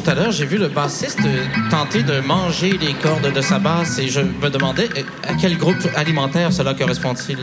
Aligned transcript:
tout 0.00 0.10
à 0.10 0.14
l'heure, 0.14 0.30
j'ai 0.30 0.46
vu 0.46 0.56
le 0.56 0.68
bassiste 0.68 1.20
tenter 1.70 2.02
de 2.02 2.20
manger 2.20 2.78
les 2.78 2.94
cordes 2.94 3.32
de 3.32 3.40
sa 3.40 3.58
basse 3.58 3.98
et 3.98 4.08
je 4.08 4.20
me 4.20 4.48
demandais 4.48 4.88
euh, 4.96 5.02
à 5.28 5.34
quel 5.34 5.58
groupe 5.58 5.86
alimentaire 5.96 6.52
cela 6.52 6.74
correspond-il? 6.74 7.38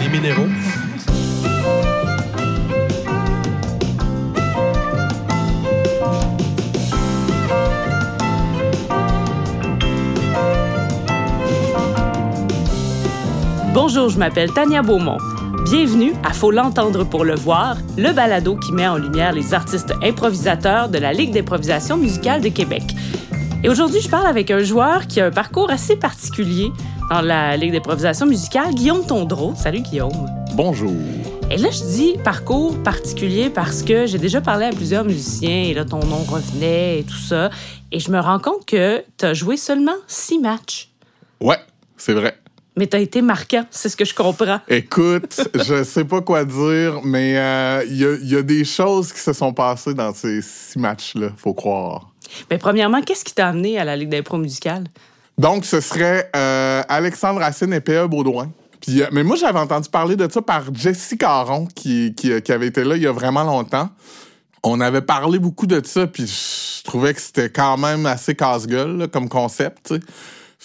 Les 0.00 0.08
minéraux. 0.08 0.48
Bonjour, 13.72 14.08
je 14.08 14.18
m'appelle 14.18 14.50
Tania 14.52 14.82
Beaumont. 14.82 15.18
Bienvenue 15.70 16.14
à 16.24 16.32
Faut 16.32 16.50
l'entendre 16.50 17.04
pour 17.04 17.24
le 17.24 17.36
voir, 17.36 17.76
le 17.96 18.12
balado 18.12 18.56
qui 18.56 18.72
met 18.72 18.88
en 18.88 18.96
lumière 18.96 19.32
les 19.32 19.54
artistes 19.54 19.94
improvisateurs 20.02 20.88
de 20.88 20.98
la 20.98 21.12
Ligue 21.12 21.32
d'improvisation 21.32 21.96
musicale 21.96 22.40
de 22.40 22.48
Québec. 22.48 22.82
Et 23.62 23.68
aujourd'hui, 23.68 24.00
je 24.00 24.08
parle 24.08 24.26
avec 24.26 24.50
un 24.50 24.64
joueur 24.64 25.06
qui 25.06 25.20
a 25.20 25.26
un 25.26 25.30
parcours 25.30 25.70
assez 25.70 25.94
particulier 25.94 26.72
dans 27.08 27.20
la 27.20 27.56
Ligue 27.56 27.72
d'improvisation 27.72 28.26
musicale, 28.26 28.74
Guillaume 28.74 29.06
Tondreau. 29.06 29.54
Salut 29.54 29.78
Guillaume. 29.78 30.28
Bonjour. 30.54 30.90
Et 31.52 31.56
là, 31.56 31.68
je 31.70 31.84
dis 31.84 32.16
parcours 32.24 32.76
particulier 32.82 33.48
parce 33.48 33.84
que 33.84 34.06
j'ai 34.06 34.18
déjà 34.18 34.40
parlé 34.40 34.66
à 34.66 34.70
plusieurs 34.70 35.04
musiciens 35.04 35.66
et 35.68 35.72
là, 35.72 35.84
ton 35.84 36.04
nom 36.04 36.24
revenait 36.24 36.98
et 36.98 37.04
tout 37.04 37.14
ça. 37.14 37.48
Et 37.92 38.00
je 38.00 38.10
me 38.10 38.18
rends 38.18 38.40
compte 38.40 38.66
que 38.66 39.04
tu 39.16 39.24
as 39.24 39.34
joué 39.34 39.56
seulement 39.56 39.96
six 40.08 40.40
matchs. 40.40 40.88
Ouais, 41.40 41.58
c'est 41.96 42.14
vrai. 42.14 42.36
Mais 42.76 42.86
t'as 42.86 43.00
été 43.00 43.20
marquant, 43.20 43.64
c'est 43.70 43.88
ce 43.88 43.96
que 43.96 44.04
je 44.04 44.14
comprends. 44.14 44.60
Écoute, 44.68 45.40
je 45.54 45.82
sais 45.82 46.04
pas 46.04 46.20
quoi 46.20 46.44
dire, 46.44 47.00
mais 47.04 47.32
il 47.32 47.36
euh, 48.04 48.18
y, 48.22 48.36
a 48.36 48.42
des 48.42 48.64
choses 48.64 49.12
qui 49.12 49.20
se 49.20 49.32
sont 49.32 49.52
passées 49.52 49.94
dans 49.94 50.14
ces 50.14 50.40
six 50.40 50.78
matchs-là, 50.78 51.30
faut 51.36 51.54
croire. 51.54 52.10
Mais 52.50 52.58
premièrement, 52.58 53.02
qu'est-ce 53.02 53.24
qui 53.24 53.34
t'a 53.34 53.48
amené 53.48 53.78
à 53.78 53.84
la 53.84 53.96
Ligue 53.96 54.10
d'impro 54.10 54.38
musicale? 54.38 54.84
Donc, 55.36 55.64
ce 55.64 55.80
serait 55.80 56.30
euh, 56.36 56.82
Alexandre 56.88 57.40
Racine 57.40 57.72
et 57.72 57.80
P.E. 57.80 58.06
Baudouin. 58.06 58.52
Puis, 58.80 59.02
euh, 59.02 59.06
mais 59.12 59.24
moi, 59.24 59.36
j'avais 59.36 59.58
entendu 59.58 59.88
parler 59.88 60.14
de 60.14 60.30
ça 60.30 60.40
par 60.40 60.72
Jessie 60.72 61.18
Caron, 61.18 61.66
qui, 61.74 62.14
qui, 62.14 62.52
avait 62.52 62.68
été 62.68 62.84
là 62.84 62.96
il 62.96 63.02
y 63.02 63.06
a 63.06 63.12
vraiment 63.12 63.42
longtemps. 63.42 63.88
On 64.62 64.80
avait 64.80 65.00
parlé 65.00 65.38
beaucoup 65.38 65.66
de 65.66 65.80
ça, 65.84 66.06
puis 66.06 66.26
je 66.26 66.84
trouvais 66.84 67.14
que 67.14 67.20
c'était 67.20 67.50
quand 67.50 67.78
même 67.78 68.06
assez 68.06 68.34
casse-gueule 68.34 69.08
comme 69.10 69.28
concept. 69.28 69.94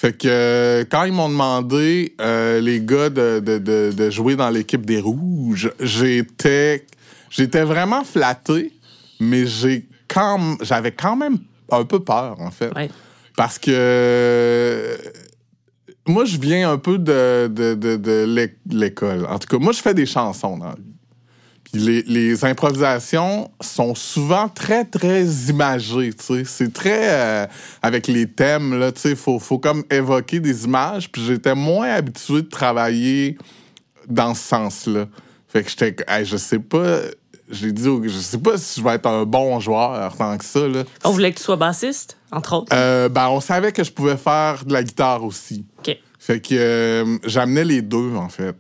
Fait 0.06 0.14
que 0.14 0.28
euh, 0.28 0.86
quand 0.88 1.06
ils 1.06 1.14
m'ont 1.14 1.30
demandé, 1.30 2.14
euh, 2.22 2.62
les 2.62 2.80
gars, 2.80 3.10
de, 3.10 3.40
de, 3.40 3.58
de, 3.58 4.10
jouer 4.12 4.36
dans 4.36 4.52
l'équipe 4.52 4.86
des 4.86 5.00
Rouges, 5.00 5.72
j'étais 5.80 6.86
j'étais 7.32 7.64
vraiment 7.64 8.04
flatté, 8.04 8.72
mais 9.20 9.48
j'ai 9.48 9.90
quand 10.08 10.58
j'avais 10.62 10.92
quand 10.92 11.16
même 11.16 11.40
un 11.72 11.86
peu 11.86 12.02
peur, 12.02 12.40
en 12.40 12.52
fait. 12.52 12.72
Parce 13.36 13.58
que 13.58 14.96
moi, 16.06 16.24
je 16.26 16.38
viens 16.38 16.72
un 16.72 16.78
peu 16.78 17.00
de, 17.00 17.48
de, 17.48 17.74
de 17.74 18.52
l'école. 18.70 19.26
En 19.26 19.40
tout 19.40 19.48
cas, 19.48 19.58
moi, 19.58 19.74
je 19.74 19.82
fais 19.82 19.96
des 19.96 20.06
chansons 20.06 20.60
dans 20.60 20.76
les, 21.74 22.46
improvisations 22.46 23.52
sont 23.62 23.96
souvent 23.96 24.50
très, 24.50 24.86
très 24.86 25.26
imagées, 25.50 26.12
C'est 26.46 26.74
très... 26.74 27.10
Euh, 27.12 27.48
avec 27.82 28.08
les 28.08 28.28
thèmes, 28.28 28.80
là, 28.80 28.92
tu 28.92 29.02
sais, 29.02 29.16
faut, 29.16 29.40
faut 29.40 29.60
comme 29.60 29.84
évoquer 29.90 30.40
des 30.40 30.66
images. 30.66 31.12
Puis 31.12 31.26
j'étais 31.26 31.56
moins 31.56 31.90
habitué 31.90 32.42
de 32.42 32.50
travailler 32.50 33.38
dans 34.08 34.34
ce 34.34 34.44
sens-là. 34.44 35.08
Fait 35.48 35.64
que 35.64 35.70
j'étais... 35.70 35.96
je 36.24 36.38
sais 36.38 36.60
pas... 36.60 37.00
J'ai 37.48 37.72
dit, 37.72 37.88
je 38.06 38.20
sais 38.20 38.40
pas 38.40 38.58
si 38.58 38.80
je 38.80 38.84
vais 38.84 38.96
être 38.96 39.06
un 39.06 39.24
bon 39.24 39.60
joueur 39.60 40.16
tant 40.18 40.36
que 40.36 40.44
ça. 40.44 40.68
Là. 40.68 40.84
On 41.04 41.12
voulait 41.12 41.32
que 41.32 41.38
tu 41.38 41.44
sois 41.44 41.58
bassiste, 41.58 42.18
entre 42.32 42.56
autres? 42.56 42.74
Euh, 42.74 43.08
ben, 43.08 43.28
on 43.28 43.40
savait 43.40 43.72
que 43.72 43.84
je 43.84 43.92
pouvais 43.92 44.18
faire 44.18 44.66
de 44.66 44.74
la 44.74 44.82
guitare 44.82 45.24
aussi. 45.24 45.64
OK. 45.78 45.96
Fait 46.18 46.40
que 46.40 46.56
euh, 46.56 47.18
j'amenais 47.24 47.64
les 47.64 47.84
deux, 47.84 48.16
en 48.16 48.30
fait. 48.30 48.56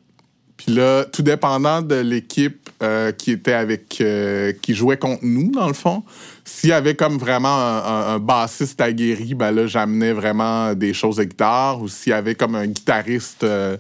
Puis 0.56 0.72
là, 0.72 1.03
tout 1.06 1.24
dépendant 1.24 1.81
de 1.81 1.96
l'équipe 1.96 2.65
euh, 2.84 3.13
qui 3.13 3.31
était 3.31 3.53
avec, 3.53 4.02
euh, 4.02 4.52
qui 4.62 4.75
jouait 4.75 4.97
contre 4.97 5.24
nous, 5.24 5.50
dans 5.50 5.68
le 5.68 5.74
fond, 5.74 6.03
s'il 6.44 6.72
y 6.72 6.74
avait 6.74 6.96
comme 6.96 7.18
vraiment 7.18 7.47
un, 7.47 8.19
bassiste 8.19 8.81
aguerri, 8.81 9.34
ben 9.34 9.52
là, 9.52 9.66
j'amenais 9.66 10.12
vraiment 10.12 10.74
des 10.74 10.94
choses 10.94 11.16
de 11.16 11.24
guitare. 11.24 11.81
Ou 11.81 11.88
s'il 11.88 12.12
y 12.12 12.14
avait 12.14 12.35
comme 12.35 12.53
un 12.56 12.68
guitariste 12.68 13.46
euh, 13.46 13.78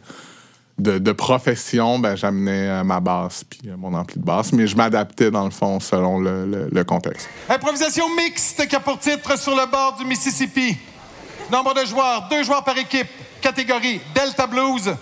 de, 0.79 1.11
profession, 1.11 1.99
ben 1.99 2.15
j'amenais 2.15 2.85
ma 2.85 3.01
basse 3.01 3.43
puis 3.43 3.69
mon 3.77 3.93
ampli 3.93 4.17
de 4.17 4.25
basse. 4.25 4.53
Mais 4.53 4.65
je 4.65 4.77
m'adaptais, 4.77 5.29
dans 5.29 5.43
le 5.43 5.51
fond, 5.51 5.81
selon 5.81 6.19
le, 6.19 6.69
le 6.71 6.83
contexte. 6.85 7.27
Improvisation 7.49 8.05
mixte 8.15 8.65
qui 8.65 8.77
a 8.77 8.79
pour 8.79 8.97
titre 8.97 9.37
sur 9.37 9.55
le 9.55 9.69
bord 9.69 9.97
du 9.99 10.05
Mississippi. 10.05 10.77
Nombre 11.51 11.73
de 11.73 11.85
joueurs, 11.85 12.29
deux 12.29 12.43
joueurs 12.43 12.63
par 12.63 12.77
équipe. 12.77 13.09
Catégorie 13.41 13.99
Delta 14.15 14.47
Blues. 14.47 14.95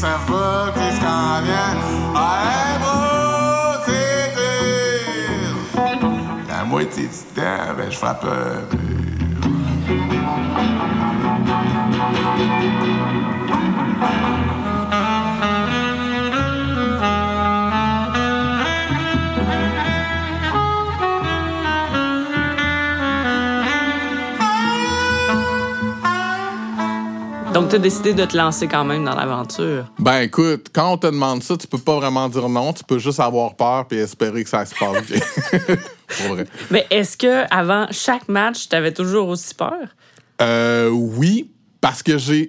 Savent 0.00 0.26
pas 0.26 0.72
qui 0.72 0.96
s'en 0.96 1.42
vient. 1.42 1.76
Allez, 2.14 2.78
c'est 3.86 4.34
La 6.48 6.64
moitié 6.64 7.04
du 7.04 7.10
temps, 7.34 7.74
ben, 7.76 7.90
je 7.90 7.96
frappe. 7.96 8.26
Donc, 27.60 27.68
tu 27.68 27.76
as 27.76 27.78
décidé 27.78 28.14
de 28.14 28.24
te 28.24 28.34
lancer 28.34 28.66
quand 28.68 28.86
même 28.86 29.04
dans 29.04 29.14
l'aventure. 29.14 29.84
Ben, 29.98 30.20
écoute, 30.20 30.68
quand 30.72 30.94
on 30.94 30.96
te 30.96 31.08
demande 31.08 31.42
ça, 31.42 31.58
tu 31.58 31.66
peux 31.66 31.76
pas 31.76 31.96
vraiment 31.96 32.26
dire 32.26 32.48
non. 32.48 32.72
Tu 32.72 32.82
peux 32.82 32.98
juste 32.98 33.20
avoir 33.20 33.54
peur 33.54 33.86
puis 33.86 33.98
espérer 33.98 34.44
que 34.44 34.48
ça 34.48 34.64
se 34.64 34.74
passe 34.74 35.04
bien. 35.04 35.20
Pour 36.08 36.36
vrai. 36.36 36.46
Mais 36.70 36.86
est-ce 36.88 37.18
que 37.18 37.44
avant 37.54 37.86
chaque 37.90 38.30
match, 38.30 38.66
tu 38.66 38.74
avais 38.74 38.94
toujours 38.94 39.28
aussi 39.28 39.54
peur? 39.54 39.74
Euh, 40.40 40.88
oui, 40.88 41.50
parce 41.82 42.02
que 42.02 42.16
j'ai 42.16 42.48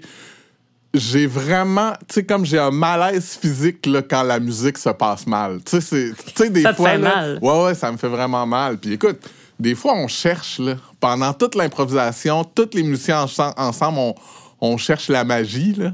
j'ai 0.94 1.28
vraiment, 1.28 1.92
tu 2.08 2.14
sais, 2.14 2.24
comme 2.24 2.46
j'ai 2.46 2.60
un 2.60 2.72
malaise 2.72 3.38
physique 3.42 3.86
là, 3.88 4.02
quand 4.02 4.24
la 4.24 4.40
musique 4.40 4.78
se 4.78 4.92
passe 4.92 5.28
mal. 5.28 5.60
Tu 5.66 5.82
sais, 5.82 6.14
des 6.50 6.62
ça 6.62 6.74
fois. 6.74 6.86
Ça 6.88 6.96
te 6.96 7.02
fait 7.02 7.04
mal. 7.04 7.40
Ouais, 7.42 7.64
ouais, 7.66 7.76
ça 7.76 7.92
me 7.92 7.98
fait 7.98 8.08
vraiment 8.08 8.46
mal. 8.46 8.78
Puis 8.78 8.94
écoute, 8.94 9.20
des 9.60 9.76
fois, 9.76 9.94
on 9.94 10.08
cherche, 10.08 10.60
là, 10.60 10.76
pendant 11.02 11.34
toute 11.34 11.56
l'improvisation, 11.56 12.46
tous 12.46 12.70
les 12.74 12.84
musiciens 12.84 13.26
ensemble, 13.58 14.00
on, 14.00 14.16
on 14.62 14.78
cherche 14.78 15.10
la 15.10 15.24
magie, 15.24 15.74
là. 15.74 15.94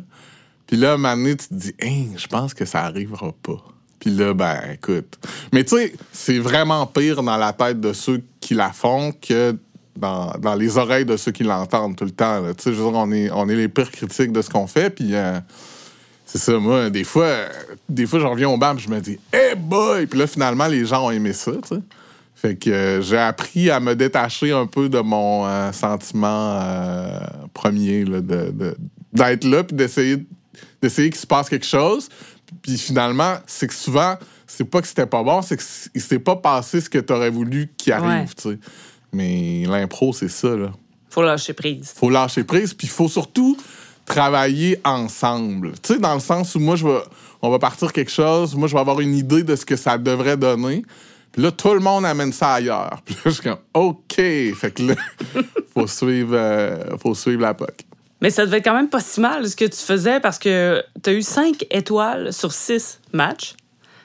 Puis 0.67 0.75
là, 0.75 0.91
à 0.91 0.93
un 0.95 0.97
moment 0.97 1.15
donné, 1.15 1.37
tu 1.37 1.47
te 1.47 1.53
dis, 1.53 1.73
je 1.79 2.27
pense 2.27 2.53
que 2.53 2.65
ça 2.65 2.83
arrivera 2.83 3.31
pas. 3.41 3.63
Puis 3.99 4.11
là, 4.11 4.33
ben, 4.33 4.59
écoute. 4.73 5.17
Mais 5.53 5.63
tu 5.63 5.77
sais, 5.77 5.93
c'est 6.11 6.39
vraiment 6.39 6.85
pire 6.85 7.23
dans 7.23 7.37
la 7.37 7.53
tête 7.53 7.79
de 7.79 7.93
ceux 7.93 8.21
qui 8.41 8.53
la 8.53 8.71
font 8.71 9.13
que 9.13 9.55
dans, 9.95 10.55
les 10.57 10.77
oreilles 10.77 11.05
de 11.05 11.17
ceux 11.17 11.31
qui 11.31 11.43
l'entendent 11.43 11.95
tout 11.95 12.05
le 12.05 12.11
temps. 12.11 12.43
Tu 12.53 12.63
sais, 12.63 12.73
je 12.73 12.81
veux 12.81 12.91
dire, 12.91 13.31
on 13.33 13.49
est, 13.49 13.55
les 13.55 13.67
pires 13.67 13.89
critiques 13.89 14.31
de 14.31 14.41
ce 14.41 14.49
qu'on 14.49 14.67
fait. 14.67 14.89
Puis 14.89 15.15
euh, 15.15 15.39
c'est 16.25 16.37
ça, 16.37 16.57
moi, 16.59 16.89
des 16.89 17.03
fois, 17.03 17.33
des 17.89 18.05
fois, 18.05 18.19
je 18.19 18.25
reviens 18.25 18.49
au 18.49 18.57
bar 18.57 18.77
je 18.77 18.89
me 18.89 18.99
dis, 18.99 19.17
hey 19.33 19.55
boy! 19.55 20.05
Puis 20.05 20.19
là, 20.19 20.27
finalement, 20.27 20.67
les 20.67 20.85
gens 20.85 21.07
ont 21.07 21.11
aimé 21.11 21.33
ça. 21.33 21.51
Fait 22.37 22.55
que 22.55 22.69
euh, 22.69 23.01
j'ai 23.01 23.17
appris 23.17 23.71
à 23.71 23.79
me 23.79 23.95
détacher 23.95 24.51
un 24.51 24.67
peu 24.67 24.89
de 24.89 24.99
mon 24.99 25.47
euh, 25.47 25.71
sentiment 25.71 26.59
euh, 26.61 27.19
premier 27.51 28.05
d'être 28.05 29.43
là 29.43 29.63
puis 29.63 29.75
d'essayer 29.75 30.17
d'essayer 30.79 31.09
qu'il 31.09 31.19
se 31.19 31.25
passe 31.25 31.49
quelque 31.49 31.65
chose. 31.65 32.09
Puis 32.61 32.77
finalement, 32.77 33.37
c'est 33.47 33.65
que 33.65 33.73
souvent, 33.73 34.17
c'est 34.45 34.65
pas 34.65 34.81
que 34.81 34.87
c'était 34.87 35.07
pas 35.07 35.23
bon, 35.23 35.41
c'est 35.41 35.57
qu'il 35.57 36.01
s'est 36.01 36.19
pas 36.19 36.35
passé 36.35 36.79
ce 36.79 36.91
que 36.91 36.99
tu 36.99 37.11
aurais 37.11 37.31
voulu 37.31 37.71
qu'il 37.75 37.91
arrive, 37.91 38.29
Mais 39.11 39.63
l'impro, 39.67 40.13
c'est 40.13 40.29
ça, 40.29 40.55
là. 40.55 40.71
Faut 41.09 41.23
lâcher 41.23 41.53
prise. 41.53 41.91
Faut 41.95 42.11
lâcher 42.11 42.43
prise, 42.43 42.75
puis 42.75 42.85
il 42.85 42.91
faut 42.91 43.09
surtout 43.09 43.57
travailler 44.05 44.79
ensemble. 44.85 45.71
Tu 45.81 45.93
sais, 45.93 45.99
dans 45.99 46.13
le 46.13 46.19
sens 46.19 46.53
où 46.53 46.59
moi, 46.59 46.75
je 46.75 46.85
vais, 46.85 46.99
on 47.41 47.49
va 47.49 47.57
partir 47.57 47.91
quelque 47.91 48.11
chose, 48.11 48.55
moi, 48.55 48.67
je 48.67 48.73
vais 48.73 48.79
avoir 48.79 48.99
une 48.99 49.15
idée 49.15 49.41
de 49.41 49.55
ce 49.55 49.65
que 49.65 49.75
ça 49.75 49.97
devrait 49.97 50.37
donner. 50.37 50.83
Là, 51.37 51.51
tout 51.51 51.73
le 51.73 51.79
monde 51.79 52.05
amène 52.05 52.33
ça 52.33 52.53
ailleurs. 52.53 52.99
Puis 53.05 53.15
là, 53.15 53.21
je 53.25 53.29
suis 53.29 53.43
comme, 53.43 53.59
OK. 53.73 54.15
Fait 54.15 54.73
que 54.73 54.83
là, 54.83 54.95
faut 55.73 55.87
suivre, 55.87 56.35
euh, 56.35 56.97
faut 56.97 57.13
suivre 57.13 57.41
la 57.41 57.53
POC. 57.53 57.85
Mais 58.21 58.31
ça 58.31 58.45
devait 58.45 58.57
être 58.57 58.63
quand 58.63 58.75
même 58.75 58.89
pas 58.89 58.99
si 58.99 59.21
mal 59.21 59.47
ce 59.47 59.55
que 59.55 59.65
tu 59.65 59.77
faisais 59.77 60.19
parce 60.19 60.39
que 60.39 60.83
tu 61.03 61.09
as 61.11 61.13
eu 61.13 61.21
5 61.21 61.67
étoiles 61.69 62.33
sur 62.33 62.51
6 62.51 62.99
matchs. 63.13 63.55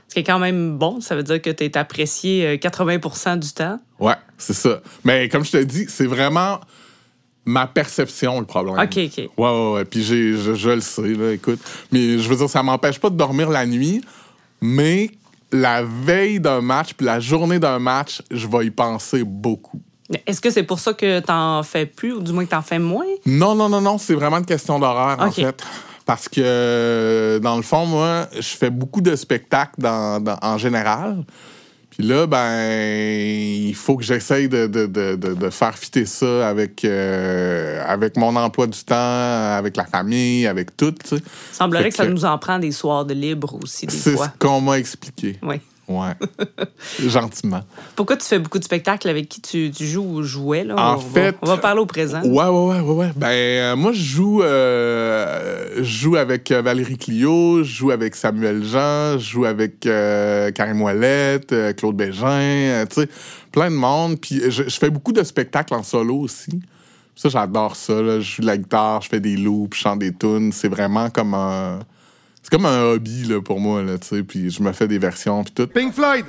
Ce 0.09 0.15
qui 0.15 0.21
est 0.21 0.25
quand 0.25 0.39
même 0.39 0.77
bon. 0.77 1.01
Ça 1.01 1.17
veut 1.17 1.23
dire 1.23 1.41
que 1.41 1.49
tu 1.49 1.65
es 1.65 1.79
apprécié 1.79 2.47
euh, 2.47 2.57
80% 2.57 3.39
du 3.39 3.51
temps. 3.53 3.81
Ouais, 3.99 4.17
c'est 4.37 4.53
ça. 4.53 4.83
Mais 5.05 5.31
comme 5.31 5.43
je 5.43 5.53
te 5.53 5.57
dis, 5.57 5.87
c'est 5.89 6.05
vraiment 6.05 6.61
ma 7.47 7.67
perception 7.67 8.39
le 8.39 8.45
problème. 8.45 8.79
OK, 8.79 8.99
OK. 8.99 9.17
Ouais, 9.17 9.31
ouais, 9.39 9.73
ouais. 9.73 9.85
Puis 9.87 10.03
je, 10.03 10.55
je 10.55 10.71
le 10.71 10.83
sais, 10.83 11.15
là, 11.15 11.33
écoute. 11.33 11.61
Mais 11.91 12.19
je 12.19 12.29
veux 12.29 12.37
dire, 12.37 12.51
ça 12.51 12.63
m'empêche 12.63 12.99
pas 12.99 13.09
de 13.09 13.17
dormir 13.17 13.49
la 13.49 13.65
nuit, 13.65 14.03
mais 14.61 15.11
la 15.53 15.83
veille 15.83 16.41
d'un 16.41 16.61
match, 16.61 16.95
puis 16.95 17.07
la 17.07 17.21
journée 17.21 17.59
d'un 17.59 17.79
match, 17.79 18.23
je 18.31 18.47
vais 18.47 18.67
y 18.67 18.71
penser 18.71 19.23
beaucoup. 19.25 19.81
Est-ce 20.27 20.41
que 20.41 20.51
c'est 20.51 20.63
pour 20.65 20.79
ça 20.79 20.93
que 20.93 21.21
t'en 21.21 21.63
fais 21.63 21.87
plus 21.87 22.13
ou 22.13 22.21
du 22.21 22.33
moins 22.33 22.45
que 22.45 22.51
t'en 22.51 22.63
fais 22.63 22.79
moins? 22.79 23.05
Non, 23.25 23.55
non, 23.55 23.69
non, 23.69 23.81
non, 23.81 23.99
c'est 23.99 24.15
vraiment 24.15 24.39
une 24.39 24.45
question 24.47 24.79
d'horaire, 24.79 25.17
en 25.19 25.29
OK. 25.29 25.35
fait. 25.35 25.63
Parce 26.05 26.29
que, 26.29 27.39
dans 27.43 27.57
le 27.57 27.63
fond, 27.63 27.87
moi, 27.87 28.27
je 28.35 28.41
fais 28.57 28.71
beaucoup 28.71 29.01
de 29.01 29.15
spectacles 29.15 29.75
dans, 29.81 30.21
dans- 30.21 30.39
en 30.43 30.59
général. 30.59 31.25
Puis 31.97 32.07
là, 32.07 32.27
ben, 32.27 33.69
il 33.69 33.75
faut 33.75 33.99
que 33.99 34.03
j'essaye 34.03 34.49
de, 34.49 34.67
de, 34.67 34.87
de, 34.87 35.15
de, 35.15 35.51
faire 35.51 35.77
fitter 35.77 36.07
ça 36.07 36.49
avec, 36.49 36.87
euh, 36.87 37.85
avec 37.87 38.17
mon 38.17 38.35
emploi 38.35 38.67
du 38.67 38.83
temps, 38.83 38.95
avec 38.97 39.77
la 39.77 39.85
famille, 39.85 40.47
avec 40.47 40.75
tout, 40.75 40.93
tu 40.93 41.17
sais. 41.19 41.23
Semblerait 41.53 41.91
que 41.91 41.97
ça 41.97 42.07
nous 42.07 42.25
en 42.25 42.39
prend 42.39 42.59
des 42.59 42.73
soirs 42.73 43.05
de 43.05 43.13
libre 43.13 43.59
aussi, 43.63 43.87
des 43.87 43.93
C'est 43.93 44.13
ce 44.13 44.17
fois. 44.17 44.33
qu'on 44.39 44.63
m'a 44.63 44.79
expliqué. 44.79 45.39
Oui. 45.43 45.57
Ouais. 46.01 46.15
Gentiment. 47.09 47.61
Pourquoi 47.97 48.17
tu 48.17 48.27
fais 48.27 48.39
beaucoup 48.39 48.59
de 48.59 48.65
spectacles 48.65 49.09
avec 49.09 49.29
qui 49.29 49.41
tu, 49.41 49.71
tu 49.71 49.87
joues 49.87 50.03
ou 50.05 50.23
jouais? 50.23 50.65
Là? 50.65 50.75
En 50.77 50.97
on, 50.97 50.99
fait- 50.99 51.33
va, 51.33 51.39
on 51.43 51.47
va 51.47 51.57
parler 51.59 51.81
au 51.81 51.87
présent. 51.87 52.23
Ouais, 52.23 52.47
ouais, 52.47 52.49
ouais, 52.49 52.81
ouais, 52.81 52.95
ouais. 52.95 53.13
Ben, 53.17 53.29
euh, 53.29 53.77
moi, 53.77 53.93
je 53.93 54.03
joue, 54.03 54.43
euh, 54.43 55.83
joue 55.83 56.17
avec 56.17 56.51
euh, 56.51 56.63
Valérie 56.63 56.97
Clio, 56.99 57.63
je 57.63 57.71
joue 57.73 57.91
avec 57.91 58.15
Samuel 58.15 58.65
Jean, 58.65 59.19
je 59.19 59.31
joue 59.31 59.45
avec 59.45 59.87
euh, 59.87 60.51
Karim 60.53 60.81
Ouellette, 60.83 61.55
Claude 61.77 61.97
Bégin, 61.97 62.85
tu 62.89 63.03
sais, 63.03 63.09
plein 63.51 63.71
de 63.71 63.77
monde. 63.77 64.19
Puis 64.21 64.41
je, 64.51 64.65
je 64.65 64.79
fais 64.79 64.91
beaucoup 64.91 65.13
de 65.13 65.23
spectacles 65.23 65.75
en 65.75 65.83
solo 65.83 66.17
aussi. 66.17 66.61
Ça, 67.15 67.29
j'adore 67.29 67.77
ça. 67.77 68.01
Là. 68.01 68.21
Je 68.21 68.37
joue 68.37 68.43
de 68.43 68.47
la 68.47 68.57
guitare, 68.57 69.03
je 69.03 69.09
fais 69.09 69.21
des 69.21 69.37
loops, 69.37 69.77
je 69.77 69.81
chante 69.83 69.99
des 69.99 70.13
tunes. 70.15 70.51
C'est 70.53 70.69
vraiment 70.69 71.11
comme 71.11 71.35
un... 71.35 71.81
C'est 72.43 72.51
comme 72.51 72.67
un 72.67 72.83
hobby 72.83 73.25
là, 73.25 73.41
pour 73.41 73.61
moi, 73.61 73.83
là, 73.83 73.99
tu 73.99 74.09
sais. 74.09 74.23
Puis 74.23 74.51
je 74.51 74.63
me 74.63 74.73
fais 74.73 74.89
des 74.89 74.99
versions, 74.99 75.45
puis 75.45 75.53
tout. 75.53 75.67
Pink 75.69 75.95
Floyd. 75.95 76.27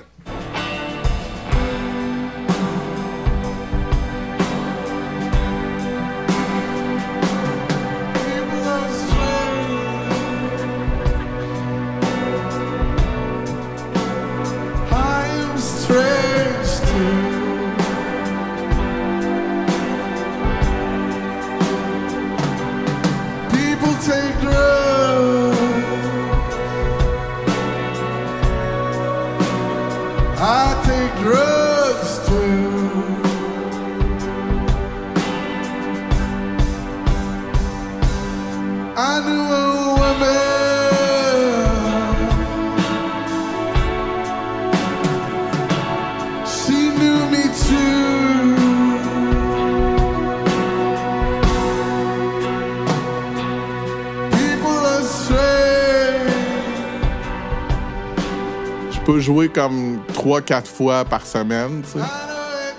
Peux 59.05 59.19
jouer 59.19 59.49
comme 59.49 59.99
3-4 60.13 60.65
fois 60.65 61.05
par 61.05 61.25
semaine. 61.25 61.83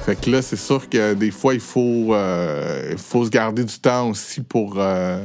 Fait 0.00 0.21
que 0.21 0.31
là, 0.31 0.43
c'est 0.43 0.56
sûr 0.56 0.88
que 0.88 1.15
des 1.15 1.31
fois, 1.31 1.55
il 1.55 1.61
faut, 1.61 2.15
euh, 2.15 2.94
faut 2.97 3.25
se 3.25 3.31
garder 3.31 3.65
du 3.65 3.79
temps 3.79 4.11
aussi 4.11 4.43
pour, 4.43 4.75
euh, 4.79 5.23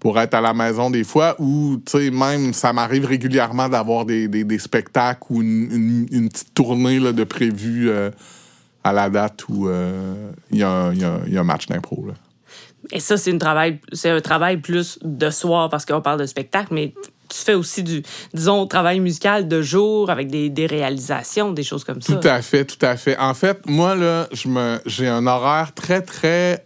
pour 0.00 0.18
être 0.20 0.34
à 0.34 0.40
la 0.40 0.54
maison 0.54 0.90
des 0.90 1.04
fois. 1.04 1.36
Ou, 1.38 1.80
tu 1.84 1.92
sais, 1.92 2.10
même, 2.10 2.52
ça 2.52 2.72
m'arrive 2.72 3.04
régulièrement 3.06 3.68
d'avoir 3.68 4.04
des, 4.04 4.28
des, 4.28 4.58
spectacles 4.58 5.22
ou 5.30 5.42
une, 5.42 6.06
une- 6.10 6.28
petite 6.28 6.54
tournée 6.54 6.98
là, 6.98 7.12
de 7.12 7.24
prévu 7.24 7.88
euh, 7.90 8.10
à 8.84 8.92
la 8.92 9.08
date 9.08 9.48
où 9.48 9.68
il 10.50 10.58
y, 10.58 10.62
a 10.64 10.92
y 10.92 11.04
a 11.04 11.40
un- 11.40 11.44
match 11.44 11.66
d'impro. 11.66 12.06
Et 12.90 12.98
ça, 12.98 13.16
c'est 13.16 13.32
un 13.32 14.20
travail 14.20 14.56
plus 14.56 14.98
de 15.02 15.30
soir 15.30 15.68
parce 15.70 15.84
qu'on 15.84 16.00
parle 16.00 16.18
de 16.18 16.26
spectacle, 16.26 16.74
mais 16.74 16.94
tu 17.32 17.38
fais 17.38 17.54
aussi 17.54 17.82
du, 17.82 18.02
disons, 18.34 18.66
travail 18.66 19.00
musical 19.00 19.48
de 19.48 19.62
jour 19.62 20.10
avec 20.10 20.28
des, 20.28 20.50
des 20.50 20.66
réalisations, 20.66 21.50
des 21.52 21.62
choses 21.62 21.84
comme 21.84 22.00
ça. 22.02 22.14
Tout 22.14 22.28
à 22.28 22.42
fait, 22.42 22.64
tout 22.64 22.84
à 22.84 22.96
fait. 22.96 23.16
En 23.18 23.34
fait, 23.34 23.60
moi, 23.66 23.94
là, 23.94 24.28
je 24.32 24.48
me, 24.48 24.80
j'ai 24.86 25.08
un 25.08 25.26
horaire 25.26 25.72
très, 25.74 26.02
très. 26.02 26.64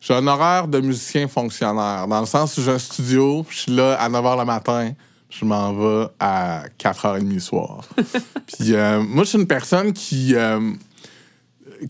J'ai 0.00 0.14
un 0.14 0.26
horaire 0.26 0.66
de 0.68 0.80
musicien 0.80 1.28
fonctionnaire. 1.28 2.06
Dans 2.08 2.20
le 2.20 2.26
sens 2.26 2.56
où 2.58 2.62
j'ai 2.62 2.72
un 2.72 2.78
studio, 2.78 3.46
je 3.48 3.58
suis 3.58 3.72
là 3.72 3.94
à 4.00 4.08
9 4.08 4.24
h 4.24 4.38
le 4.38 4.44
matin, 4.44 4.92
je 5.30 5.44
m'en 5.44 5.72
vais 5.72 6.06
à 6.18 6.64
4h30 6.78 7.32
le 7.32 7.40
soir. 7.40 7.82
Puis, 8.46 8.74
euh, 8.74 9.00
moi, 9.00 9.24
je 9.24 9.28
suis 9.30 9.38
une 9.38 9.46
personne 9.46 9.92
qui. 9.92 10.34
euh, 10.34 10.58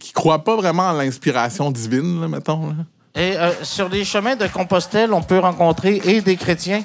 qui 0.00 0.12
croit 0.12 0.43
pas 0.43 0.56
vraiment 0.56 0.85
en 0.88 0.93
l'inspiration 0.93 1.70
divine, 1.70 2.20
là, 2.20 2.29
mettons. 2.29 2.69
là. 2.69 2.75
Et 3.15 3.37
euh, 3.37 3.50
sur 3.62 3.91
les 3.91 4.05
chemins 4.05 4.37
de 4.37 4.47
Compostelle, 4.47 5.12
on 5.12 5.20
peut 5.23 5.38
rencontrer 5.38 6.00
et 6.05 6.23
des 6.23 6.37
chrétiens 6.37 6.82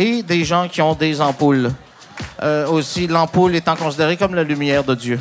et 0.00 0.22
des 0.22 0.44
gens 0.44 0.66
qui 0.66 0.80
ont 0.80 0.94
des 0.94 1.20
ampoules. 1.20 1.70
Euh, 2.42 2.66
aussi, 2.68 3.06
l'ampoule 3.06 3.54
étant 3.54 3.76
considérée 3.76 4.16
comme 4.16 4.34
la 4.34 4.44
lumière 4.44 4.82
de 4.82 4.94
Dieu. 4.94 5.18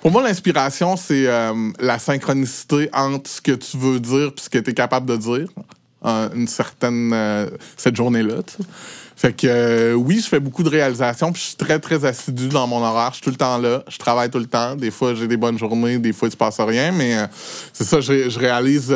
Pour 0.00 0.10
moi, 0.10 0.20
l'inspiration, 0.20 0.96
c'est 0.96 1.28
euh, 1.28 1.52
la 1.78 2.00
synchronicité 2.00 2.90
entre 2.92 3.30
ce 3.30 3.40
que 3.40 3.52
tu 3.52 3.76
veux 3.76 4.00
dire 4.00 4.32
et 4.36 4.40
ce 4.40 4.50
que 4.50 4.58
tu 4.58 4.70
es 4.70 4.74
capable 4.74 5.06
de 5.06 5.16
dire 5.16 5.48
euh, 6.04 6.28
une 6.34 6.48
certaine 6.48 7.14
cette 7.76 7.94
journée-là. 7.94 8.42
Fait 9.14 9.32
que 9.32 9.94
oui, 9.94 10.18
je 10.18 10.26
fais 10.26 10.40
beaucoup 10.40 10.64
de 10.64 10.68
réalisations, 10.68 11.30
puis 11.30 11.40
je 11.40 11.46
suis 11.48 11.56
très 11.56 11.78
très 11.78 12.04
assidu 12.04 12.48
dans 12.48 12.66
mon 12.66 12.82
horaire. 12.82 13.10
Je 13.10 13.18
suis 13.18 13.22
tout 13.22 13.30
le 13.30 13.36
temps 13.36 13.58
là, 13.58 13.84
je 13.86 13.98
travaille 13.98 14.28
tout 14.28 14.40
le 14.40 14.46
temps. 14.46 14.74
Des 14.74 14.90
fois, 14.90 15.14
j'ai 15.14 15.28
des 15.28 15.36
bonnes 15.36 15.58
journées, 15.58 15.98
des 15.98 16.12
fois, 16.12 16.26
il 16.26 16.32
se 16.32 16.36
passe 16.36 16.58
rien, 16.58 16.90
mais 16.90 17.16
c'est 17.72 17.84
ça, 17.84 18.00
je, 18.00 18.36
réalise 18.36 18.92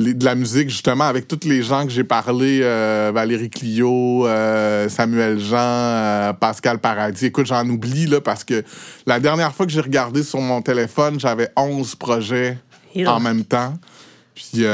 les- 0.00 0.14
de 0.14 0.24
la 0.24 0.34
musique 0.34 0.70
justement 0.70 1.04
avec 1.04 1.28
tous 1.28 1.46
les 1.46 1.62
gens 1.62 1.84
que 1.84 1.90
j'ai 1.90 2.04
parlé, 2.04 2.60
euh, 2.62 3.10
Valérie 3.14 3.50
Clio, 3.50 4.26
euh, 4.26 4.88
Samuel 4.88 5.38
Jean, 5.38 5.56
euh, 5.58 6.32
Pascal 6.32 6.78
Paradis. 6.78 7.26
Écoute, 7.26 7.46
j'en 7.46 7.68
oublie 7.68 8.06
là 8.06 8.20
parce 8.20 8.42
que 8.44 8.64
la 9.06 9.20
dernière 9.20 9.54
fois 9.54 9.66
que 9.66 9.72
j'ai 9.72 9.80
regardé 9.80 10.22
sur 10.22 10.40
mon 10.40 10.62
téléphone, 10.62 11.20
j'avais 11.20 11.50
11 11.56 11.94
projets 11.96 12.56
en 13.06 13.20
même 13.20 13.44
temps. 13.44 13.74
Puis, 14.34 14.64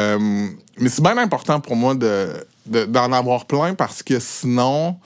mais 0.78 0.88
c'est 0.88 1.02
bien 1.02 1.18
important 1.18 1.58
pour 1.60 1.74
moi 1.74 1.94
de, 1.96 2.28
de- 2.66 2.84
d'en 2.84 3.10
avoir 3.12 3.46
plein 3.46 3.74
parce 3.74 4.02
que 4.04 4.20
sinon, 4.20 4.96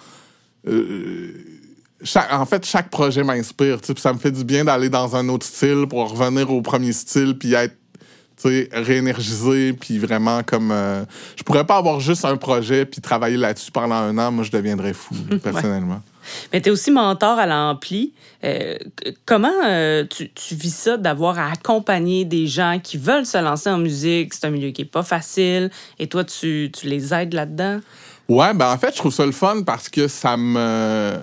chaque- 2.02 2.32
en 2.32 2.46
fait, 2.46 2.64
chaque 2.66 2.90
projet 2.90 3.22
m'inspire. 3.22 3.78
Ça 3.98 4.12
me 4.12 4.18
fait 4.18 4.30
du 4.30 4.44
bien 4.44 4.64
d'aller 4.64 4.88
dans 4.88 5.16
un 5.16 5.28
autre 5.28 5.46
style 5.46 5.86
pour 5.88 6.10
revenir 6.10 6.50
au 6.50 6.62
premier 6.62 6.92
style 6.92 7.36
puis 7.38 7.54
être 7.54 7.76
réénergisé 8.72 9.72
puis 9.72 9.98
vraiment 9.98 10.42
comme 10.42 10.70
euh, 10.72 11.04
je 11.36 11.42
pourrais 11.42 11.64
pas 11.64 11.76
avoir 11.76 12.00
juste 12.00 12.24
un 12.24 12.36
projet 12.36 12.84
puis 12.84 13.00
travailler 13.00 13.36
là-dessus 13.36 13.70
pendant 13.70 13.96
un 13.96 14.16
an 14.18 14.30
moi 14.30 14.44
je 14.44 14.50
deviendrais 14.50 14.94
fou 14.94 15.14
personnellement 15.42 16.02
Mais 16.52 16.60
tu 16.60 16.68
es 16.68 16.72
aussi 16.72 16.90
mentor 16.90 17.38
à 17.38 17.46
l'ampli. 17.46 18.12
Euh, 18.42 18.76
comment 19.26 19.52
euh, 19.64 20.04
tu, 20.08 20.30
tu 20.30 20.54
vis 20.54 20.74
ça 20.74 20.96
d'avoir 20.96 21.38
à 21.38 21.50
accompagner 21.50 22.24
des 22.24 22.46
gens 22.46 22.78
qui 22.82 22.96
veulent 22.96 23.26
se 23.26 23.38
lancer 23.38 23.68
en 23.68 23.78
musique? 23.78 24.34
C'est 24.34 24.46
un 24.46 24.50
milieu 24.50 24.70
qui 24.70 24.82
est 24.82 24.92
pas 24.92 25.02
facile 25.02 25.70
et 25.98 26.06
toi, 26.06 26.24
tu, 26.24 26.70
tu 26.72 26.86
les 26.86 27.12
aides 27.12 27.34
là-dedans? 27.34 27.80
Ouais, 28.30 28.54
ben 28.54 28.72
en 28.72 28.78
fait, 28.78 28.92
je 28.92 28.98
trouve 28.98 29.12
ça 29.12 29.26
le 29.26 29.32
fun 29.32 29.62
parce 29.66 29.88
que 29.88 30.06
ça 30.06 30.36
me. 30.36 31.18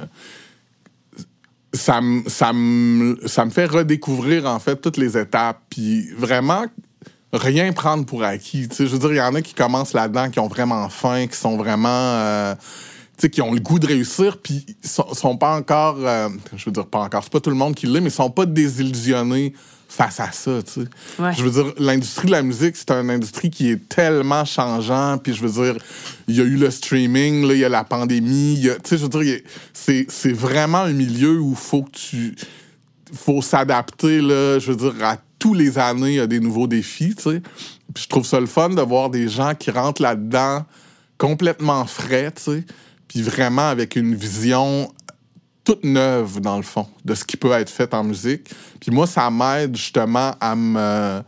Ça 1.74 2.02
me, 2.02 2.28
ça, 2.28 2.54
me, 2.54 3.18
ça 3.28 3.46
me 3.46 3.52
fait 3.52 3.66
redécouvrir, 3.66 4.46
en 4.46 4.60
fait, 4.60 4.78
toutes 4.78 4.98
les 4.98 5.18
étapes. 5.18 5.62
Puis 5.70 6.10
vraiment, 6.12 6.66
rien 7.38 7.72
prendre 7.74 8.06
pour 8.06 8.24
acquis. 8.24 8.68
Je 8.78 8.86
veux 8.86 9.00
dire, 9.00 9.12
il 9.14 9.18
y 9.18 9.22
en 9.22 9.36
a 9.36 9.42
qui 9.42 9.54
commencent 9.54 9.94
là-dedans, 9.94 10.30
qui 10.30 10.40
ont 10.40 10.48
vraiment 10.48 10.90
faim, 10.90 11.28
qui 11.28 11.38
sont 11.38 11.58
vraiment. 11.58 11.88
euh, 11.90 12.56
sais, 13.18 13.30
qui 13.30 13.42
ont 13.42 13.54
le 13.54 13.60
goût 13.60 13.80
de 13.80 13.88
réussir, 13.88 14.38
puis 14.38 14.66
sont, 14.84 15.14
sont 15.14 15.38
pas 15.38 15.56
encore, 15.56 15.98
euh, 16.00 16.30
je 16.56 16.66
veux 16.66 16.72
dire 16.72 16.86
pas 16.86 17.00
encore, 17.00 17.24
c'est 17.24 17.32
pas 17.32 17.40
tout 17.40 17.50
le 17.50 17.56
monde 17.56 17.76
qui 17.76 17.88
l'est, 17.88 18.02
mais 18.02 18.10
ils 18.10 18.14
sont 18.14 18.30
pas 18.30 18.46
désillusionnés 18.46 19.54
face 19.90 20.20
à 20.20 20.32
ça, 20.32 20.62
tu 20.64 20.82
sais. 20.82 20.88
Ouais. 21.18 21.34
Je 21.34 21.44
veux 21.44 21.50
dire, 21.50 21.74
l'industrie 21.78 22.28
de 22.28 22.32
la 22.32 22.44
musique, 22.44 22.76
c'est 22.76 22.92
une 22.92 23.10
industrie 23.10 23.50
qui 23.50 23.72
est 23.72 23.90
tellement 23.90 24.46
changeant, 24.46 25.18
puis 25.18 25.34
je 25.34 25.46
veux 25.46 25.64
dire, 25.64 25.82
il 26.28 26.36
y 26.36 26.42
a 26.42 26.44
eu 26.44 26.58
le 26.58 26.70
streaming, 26.70 27.48
là, 27.48 27.54
il 27.54 27.60
y 27.60 27.66
a 27.66 27.70
la 27.70 27.84
pandémie, 27.84 28.62
tu 28.62 28.70
sais, 28.84 28.98
je 28.98 29.04
veux 29.04 29.24
dire, 29.24 29.40
c'est, 29.74 30.06
c'est 30.10 30.34
vraiment 30.34 30.80
un 30.80 30.94
milieu 30.94 31.40
où 31.40 31.56
faut 31.56 31.84
que 31.84 31.92
tu, 31.92 32.36
faut 33.14 33.42
s'adapter, 33.42 34.22
là, 34.22 34.60
je 34.60 34.72
veux 34.72 34.92
dire, 34.92 35.04
à 35.04 35.18
tous 35.48 35.54
les 35.54 35.78
années, 35.78 36.10
il 36.10 36.16
y 36.16 36.20
a 36.20 36.28
des 36.28 36.42
nouveaux 36.42 36.68
défis, 36.68 37.16
tu 37.16 37.24
sais. 37.24 37.42
Puis 37.94 38.04
je 38.04 38.10
trouve 38.10 38.26
ça 38.26 38.38
le 38.38 38.48
fun 38.48 38.68
de 38.68 38.82
voir 38.82 39.10
des 39.10 39.30
gens 39.30 39.56
qui 39.56 39.72
rentrent 39.72 40.02
là-dedans 40.02 40.66
complètement 41.18 41.86
frais, 41.86 42.34
tu 42.36 42.42
sais, 42.42 42.66
puis 43.08 43.22
vraiment 43.22 43.70
avec 43.70 43.96
une 43.96 44.14
vision 44.14 44.92
toute 45.64 45.86
neuve, 45.86 46.42
dans 46.42 46.58
le 46.58 46.64
fond, 46.64 46.86
de 47.06 47.16
ce 47.16 47.24
qui 47.24 47.38
peut 47.38 47.54
être 47.54 47.70
fait 47.70 47.94
en 47.94 48.04
musique. 48.04 48.50
Puis 48.82 48.92
moi, 48.92 49.08
ça 49.08 49.32
m'aide 49.32 49.74
justement 49.74 50.36
à 50.42 50.54
me, 50.54 51.22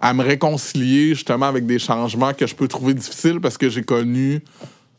à 0.00 0.14
me 0.14 0.22
réconcilier 0.22 1.10
justement 1.10 1.46
avec 1.46 1.66
des 1.66 1.78
changements 1.78 2.32
que 2.32 2.46
je 2.46 2.54
peux 2.54 2.68
trouver 2.68 2.94
difficiles 2.94 3.38
parce 3.38 3.58
que 3.58 3.68
j'ai 3.68 3.82
connu 3.82 4.42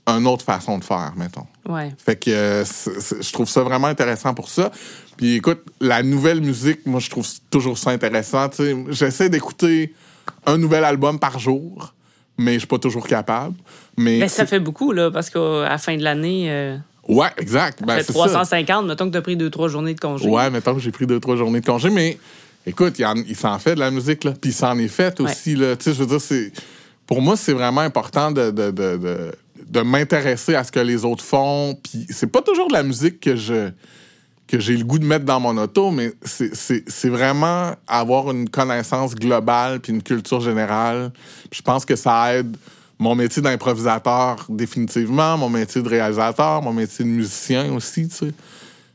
une 0.06 0.28
autre 0.28 0.46
façon 0.46 0.78
de 0.78 0.84
faire, 0.84 1.14
mettons. 1.18 1.48
Ouais. 1.68 1.92
Fait 1.98 2.16
que 2.16 2.30
euh, 2.30 2.64
je 2.66 3.32
trouve 3.32 3.50
ça 3.50 3.64
vraiment 3.64 3.88
intéressant 3.88 4.36
pour 4.36 4.48
ça. 4.50 4.72
Puis 5.20 5.36
écoute, 5.36 5.60
la 5.82 6.02
nouvelle 6.02 6.40
musique, 6.40 6.86
moi, 6.86 7.02
je 7.02 7.10
trouve 7.10 7.28
toujours 7.52 7.78
ça 7.78 7.90
intéressant. 7.90 8.50
J'essaie 8.88 9.28
d'écouter 9.30 9.94
un 10.46 10.58
nouvel 10.58 10.86
album 10.86 11.20
par 11.20 11.40
jour, 11.40 11.94
mais 12.38 12.54
je 12.54 12.60
suis 12.60 12.68
pas 12.70 12.80
toujours 12.80 13.06
capable. 13.06 13.54
Mais 13.98 14.22
Ben, 14.22 14.30
ça 14.30 14.46
fait 14.46 14.62
beaucoup, 14.62 14.94
là, 14.94 15.12
parce 15.12 15.30
qu'à 15.30 15.68
la 15.68 15.78
fin 15.78 15.98
de 15.98 16.04
l'année, 16.04 16.46
euh, 16.50 16.78
Ouais, 17.10 17.28
exact. 17.38 17.80
ça 17.82 17.86
Ben, 17.86 17.98
fait 17.98 18.04
c'est 18.04 18.14
350. 18.14 18.88
Mettons 18.88 19.08
que 19.08 19.12
tu 19.12 19.18
as 19.18 19.22
pris 19.22 19.36
deux, 19.36 19.50
trois 19.50 19.68
journées 19.68 19.94
de 19.94 20.00
congé. 20.00 20.30
Ouais, 20.30 20.50
mettons 20.50 20.74
que 20.74 20.80
j'ai 20.80 20.92
pris 20.92 21.06
deux, 21.06 21.20
trois 21.20 21.36
journées 21.36 21.60
de 21.60 21.66
congé, 21.66 21.90
mais 21.90 22.18
écoute, 22.66 22.98
il, 22.98 23.06
en- 23.06 23.16
il 23.16 23.36
s'en 23.36 23.60
fait 23.60 23.76
de 23.76 23.80
la 23.82 23.92
musique, 23.92 24.24
là. 24.24 24.32
Puis 24.40 24.52
il 24.52 24.54
s'en 24.54 24.78
est 24.80 24.88
fait 24.88 25.20
aussi, 25.20 25.54
là. 25.58 25.76
Tu 25.76 25.84
sais, 25.84 25.94
je 25.94 26.00
veux 26.00 26.08
dire, 26.08 26.22
c'est. 26.22 26.54
Pour 27.06 27.22
moi, 27.22 27.36
c'est 27.36 27.52
vraiment 27.54 27.82
important 27.82 28.32
de, 28.32 28.52
de, 28.52 28.72
de, 28.72 28.96
de, 28.98 29.32
de 29.68 29.82
m'intéresser 29.82 30.56
à 30.56 30.64
ce 30.64 30.72
que 30.72 30.80
les 30.80 31.04
autres 31.04 31.26
font. 31.26 31.78
Puis 31.84 32.06
c'est 32.10 32.32
pas 32.32 32.42
toujours 32.42 32.70
de 32.70 32.74
la 32.74 32.84
musique 32.84 33.20
que 33.20 33.36
je 33.36 33.72
que 34.50 34.60
j'ai 34.60 34.76
le 34.76 34.84
goût 34.84 34.98
de 34.98 35.06
mettre 35.06 35.26
dans 35.26 35.40
mon 35.40 35.56
auto, 35.58 35.92
mais 35.92 36.12
c'est- 36.24 37.10
vraiment 37.10 37.76
avoir 37.88 38.32
une 38.32 38.50
connaissance 38.50 39.14
globale 39.14 39.80
puis 39.80 39.94
une 39.94 40.02
culture 40.02 40.42
générale. 40.42 41.12
Je 41.52 41.62
pense 41.62 41.86
que 41.86 41.96
ça 41.96 42.36
aide 42.36 42.58
mon 42.98 43.14
métier 43.16 43.42
d'improvisateur 43.42 44.46
définitivement, 44.50 45.38
mon 45.38 45.50
métier 45.50 45.82
de 45.84 45.88
réalisateur, 45.88 46.62
mon 46.64 46.74
métier 46.74 47.06
de 47.06 47.10
musicien 47.10 47.72
aussi, 47.74 48.08
tu 48.10 48.16
sais. 48.16 48.34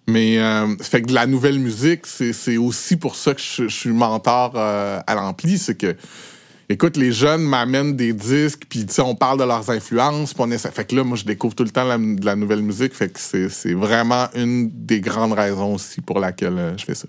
Mais 0.07 0.39
euh, 0.39 0.77
fait 0.83 1.01
que 1.03 1.07
de 1.07 1.15
la 1.15 1.27
nouvelle 1.27 1.59
musique, 1.59 2.03
c'est 2.07 2.57
aussi 2.59 2.97
pour 2.97 3.15
ça 3.17 3.33
que 3.33 3.41
je, 3.41 3.69
je 3.69 3.75
suis 3.75 3.91
mentor 3.91 4.53
euh, 4.57 5.01
à 5.07 5.15
l'ampli, 5.15 5.57
c'est 5.57 5.77
que 5.79 5.97
écoute, 6.68 6.97
les 6.97 7.12
jeunes 7.12 7.42
m'amènent 7.42 7.94
des 7.97 8.12
disques, 8.12 8.62
puis 8.68 8.87
on 8.99 9.14
parle 9.14 9.38
de 9.38 9.44
leurs 9.44 9.71
influences, 9.71 10.35
puis 10.35 10.42
on 10.47 10.50
essaie- 10.50 10.71
fait 10.71 10.85
que 10.85 10.94
là, 10.97 11.04
moi, 11.04 11.16
je 11.16 11.25
découvre 11.25 11.54
tout 11.54 11.64
le 11.64 11.71
temps 11.71 11.99
de 11.99 12.25
la 12.25 12.37
nouvelle 12.37 12.62
musique, 12.62 12.94
fait 12.94 13.09
que 13.09 13.21
c'est 13.21 13.49
c'est 13.49 13.75
vraiment 13.75 14.26
une 14.35 14.71
des 14.73 15.00
grandes 15.00 15.33
raisons 15.33 15.75
aussi 15.75 16.00
pour 16.00 16.18
laquelle 16.21 16.59
euh, 16.59 16.76
je 16.76 16.85
fais 16.85 16.94
ça. 16.94 17.06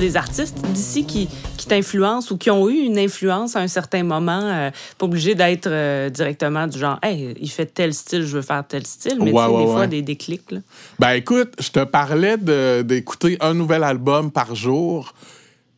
A 0.00 0.02
des 0.02 0.16
artistes 0.16 0.56
d'ici 0.72 1.04
qui, 1.04 1.28
qui 1.58 1.66
t'influencent 1.66 2.32
ou 2.32 2.38
qui 2.38 2.50
ont 2.50 2.68
eu 2.68 2.78
une 2.78 2.98
influence 2.98 3.54
à 3.54 3.60
un 3.60 3.68
certain 3.68 4.02
moment? 4.02 4.40
euh, 4.42 4.70
pas 4.96 5.06
obligé 5.06 5.34
d'être 5.34 5.68
euh, 5.70 6.08
directement 6.08 6.66
du 6.66 6.78
genre, 6.78 6.98
hey, 7.02 7.34
il 7.38 7.50
fait 7.50 7.66
tel 7.66 7.92
style, 7.92 8.22
je 8.22 8.36
veux 8.36 8.42
faire 8.42 8.64
tel 8.66 8.86
style, 8.86 9.18
mais 9.20 9.30
Ouais, 9.30 9.42
tu 9.44 9.50
sais, 9.50 9.54
ouais, 9.56 9.64
des 9.64 9.72
fois, 9.72 9.86
des 9.86 10.02
déclics. 10.02 10.50
Là. 10.52 10.60
Ben 10.98 11.10
écoute, 11.12 11.52
je 11.58 11.70
te 11.70 11.84
parlais 11.84 12.36
d'écouter 12.82 13.36
un 13.40 13.52
nouvel 13.52 13.84
album 13.84 14.30
par 14.30 14.54
jour. 14.54 15.12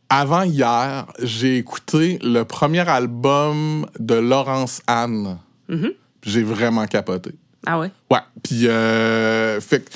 Avant 0.09 0.43
hier, 0.43 1.07
j'ai 1.21 1.57
écouté 1.57 2.19
le 2.23 2.45
premier 2.45 2.89
album 2.89 3.87
de 3.99 4.15
Laurence 4.15 4.83
Anne. 4.87 5.39
J'ai 6.25 6.43
vraiment 6.43 6.87
capoté. 6.87 7.33
Ah 7.67 7.79
ouais? 7.81 7.91
Ouais. 8.11 8.19
Puis, 8.43 8.69
euh, 8.69 9.61
fait 9.61 9.81
que, 9.81 9.91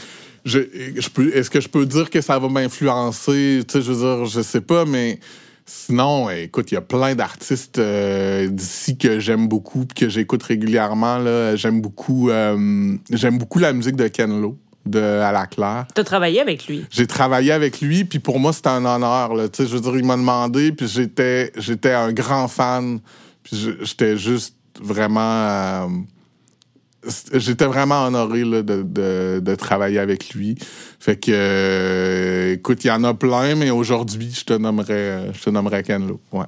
je, 0.46 0.60
je 0.96 1.08
peux, 1.10 1.36
est-ce 1.36 1.50
que 1.50 1.60
je 1.60 1.68
peux 1.68 1.84
dire 1.84 2.08
que 2.08 2.20
ça 2.20 2.38
va 2.38 2.48
m'influencer? 2.48 3.62
Tu 3.66 3.72
sais, 3.72 3.82
je 3.82 3.92
veux 3.92 3.98
dire, 3.98 4.24
je 4.24 4.40
sais 4.40 4.60
pas, 4.60 4.84
mais 4.84 5.18
sinon, 5.66 6.30
écoute, 6.30 6.70
il 6.70 6.74
y 6.74 6.78
a 6.78 6.80
plein 6.80 7.16
d'artistes 7.16 7.78
euh, 7.78 8.46
d'ici 8.48 8.96
que 8.96 9.18
j'aime 9.18 9.48
beaucoup 9.48 9.84
puis 9.84 10.06
que 10.06 10.08
j'écoute 10.08 10.44
régulièrement. 10.44 11.18
Là. 11.18 11.56
J'aime 11.56 11.80
beaucoup, 11.80 12.30
euh, 12.30 12.96
j'aime 13.10 13.38
beaucoup 13.38 13.58
la 13.58 13.72
musique 13.72 13.96
de 13.96 14.06
Ken 14.06 14.40
Lo, 14.40 14.56
de 14.86 15.00
À 15.00 15.32
la 15.32 15.46
Claire. 15.46 15.86
Tu 15.92 16.00
as 16.00 16.04
travaillé 16.04 16.40
avec 16.40 16.68
lui? 16.68 16.86
J'ai 16.90 17.08
travaillé 17.08 17.50
avec 17.50 17.80
lui, 17.80 18.04
puis 18.04 18.20
pour 18.20 18.38
moi, 18.38 18.52
c'était 18.52 18.68
un 18.68 18.84
honneur. 18.84 19.34
Là. 19.34 19.48
Je 19.58 19.64
veux 19.64 19.80
dire, 19.80 19.96
il 19.96 20.04
m'a 20.04 20.16
demandé, 20.16 20.70
puis 20.70 20.86
j'étais, 20.86 21.52
j'étais 21.58 21.92
un 21.92 22.12
grand 22.12 22.46
fan. 22.46 23.00
Puis 23.42 23.76
j'étais 23.82 24.16
juste 24.16 24.54
vraiment... 24.80 25.20
euh, 25.20 25.86
j'étais 27.32 27.66
vraiment 27.66 28.06
honoré 28.06 28.44
là, 28.44 28.62
de, 28.62 28.82
de, 29.40 29.54
travailler 29.54 29.98
avec 29.98 30.30
lui. 30.30 30.56
Fait 30.98 31.16
que, 31.16 31.30
euh, 31.32 32.54
écoute, 32.54 32.84
il 32.84 32.88
y 32.88 32.90
en 32.90 33.04
a 33.04 33.14
plein, 33.14 33.54
mais 33.54 33.70
aujourd'hui, 33.70 34.30
je 34.32 34.44
te 34.44 34.52
nommerais, 34.52 34.92
euh, 34.92 35.32
je 35.32 35.42
te 35.42 35.50
nommerais 35.50 35.82
Ken 35.82 36.06
Lo. 36.06 36.20
Ouais. 36.32 36.46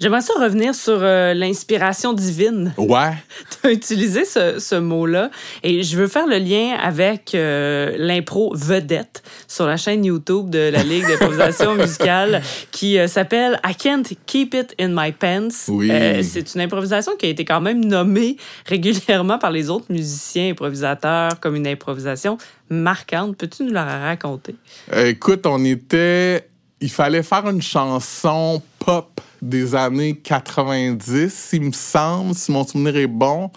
J'aimerais 0.00 0.22
ça 0.22 0.32
revenir 0.40 0.74
sur 0.74 0.98
euh, 1.00 1.34
l'inspiration 1.34 2.12
divine. 2.12 2.74
Ouais. 2.76 3.12
Tu 3.62 3.68
as 3.68 3.72
utilisé 3.72 4.24
ce, 4.24 4.58
ce 4.58 4.74
mot-là 4.74 5.30
et 5.62 5.84
je 5.84 5.96
veux 5.96 6.08
faire 6.08 6.26
le 6.26 6.38
lien 6.38 6.76
avec 6.82 7.34
euh, 7.34 7.94
l'impro 7.96 8.52
vedette 8.56 9.22
sur 9.46 9.66
la 9.66 9.76
chaîne 9.76 10.04
YouTube 10.04 10.50
de 10.50 10.70
la 10.70 10.82
Ligue 10.82 11.06
d'improvisation 11.06 11.74
musicale 11.76 12.42
qui 12.72 12.98
euh, 12.98 13.06
s'appelle 13.06 13.60
I 13.64 13.74
Can't 13.76 14.02
Keep 14.26 14.54
It 14.54 14.74
in 14.80 14.88
My 14.88 15.12
Pants. 15.12 15.68
Oui. 15.68 15.90
C'est 16.24 16.54
une 16.54 16.62
improvisation 16.62 17.12
qui 17.16 17.26
a 17.26 17.28
été 17.28 17.44
quand 17.44 17.60
même 17.60 17.84
nommée 17.84 18.36
régulièrement 18.66 19.38
par 19.38 19.52
les 19.52 19.70
autres 19.70 19.86
musiciens 19.90 20.50
improvisateurs 20.50 21.38
comme 21.38 21.54
une 21.54 21.68
improvisation 21.68 22.36
marquante. 22.68 23.36
Peux-tu 23.36 23.62
nous 23.62 23.72
la 23.72 23.84
raconter? 23.84 24.56
Écoute, 24.92 25.46
on 25.46 25.64
était. 25.64 26.48
Il 26.80 26.90
fallait 26.90 27.22
faire 27.22 27.48
une 27.48 27.62
chanson 27.62 28.60
pop 28.80 29.20
des 29.48 29.74
années 29.74 30.14
90, 30.16 31.50
il 31.52 31.62
me 31.62 31.72
semble, 31.72 32.34
si 32.34 32.50
mon 32.52 32.66
souvenir 32.66 32.96
est 32.96 33.06
bon. 33.06 33.50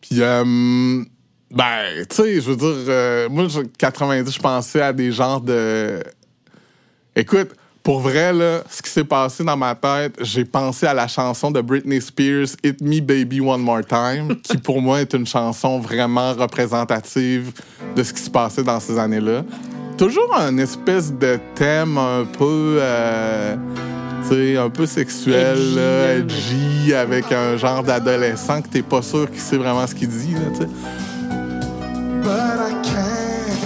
Puis, 0.00 0.20
euh, 0.20 0.44
ben, 1.50 1.82
tu 2.08 2.16
sais, 2.16 2.40
je 2.40 2.50
veux 2.50 2.56
dire, 2.56 2.74
euh, 2.88 3.28
moi, 3.28 3.48
je- 3.48 3.60
90, 3.78 4.32
je 4.34 4.40
pensais 4.40 4.80
à 4.82 4.92
des 4.92 5.10
genres 5.12 5.40
de. 5.40 6.02
Écoute, 7.14 7.50
pour 7.82 8.00
vrai, 8.00 8.32
là, 8.32 8.62
ce 8.68 8.82
qui 8.82 8.90
s'est 8.90 9.04
passé 9.04 9.44
dans 9.44 9.56
ma 9.56 9.74
tête, 9.74 10.16
j'ai 10.20 10.44
pensé 10.44 10.86
à 10.86 10.92
la 10.94 11.06
chanson 11.06 11.50
de 11.52 11.60
Britney 11.60 12.00
Spears, 12.00 12.48
Hit 12.64 12.80
Me 12.82 13.00
Baby 13.00 13.40
One 13.40 13.60
More 13.62 13.84
Time, 13.86 14.36
qui 14.42 14.56
pour 14.58 14.82
moi 14.82 15.00
est 15.00 15.14
une 15.14 15.26
chanson 15.26 15.78
vraiment 15.78 16.32
représentative 16.34 17.52
de 17.94 18.02
ce 18.02 18.12
qui 18.12 18.22
se 18.22 18.30
passait 18.30 18.64
dans 18.64 18.80
ces 18.80 18.98
années-là. 18.98 19.44
Toujours 19.96 20.36
un 20.36 20.58
espèce 20.58 21.10
de 21.12 21.38
thème 21.54 21.96
un 21.96 22.24
peu, 22.24 22.76
euh, 22.80 23.56
sais, 24.28 24.56
un 24.56 24.70
peu 24.70 24.86
sexuel, 24.86 25.56
Edgy, 25.58 25.74
là, 25.74 26.06
là, 26.06 26.14
edgy, 26.14 26.94
avec 26.94 27.32
un 27.32 27.56
genre 27.56 27.82
d'adolescent 27.82 28.62
que 28.62 28.68
t'es 28.68 28.82
pas 28.82 29.02
sûr 29.02 29.30
qu'il 29.30 29.40
sait 29.40 29.56
vraiment 29.56 29.86
ce 29.86 29.94
qu'il 29.94 30.08
dit, 30.08 30.34
là, 30.34 30.40
tu 30.54 30.62
sais. 30.62 30.68
but 32.26 32.58
I 32.58 32.72
can't 32.82 33.62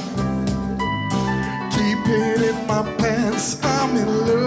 keep 1.73 2.02
it 2.07 2.43
in 2.50 2.67
my 2.67 2.83
pants. 2.99 3.59
I'm 3.64 3.97
in 3.97 4.07
love, 4.26 4.39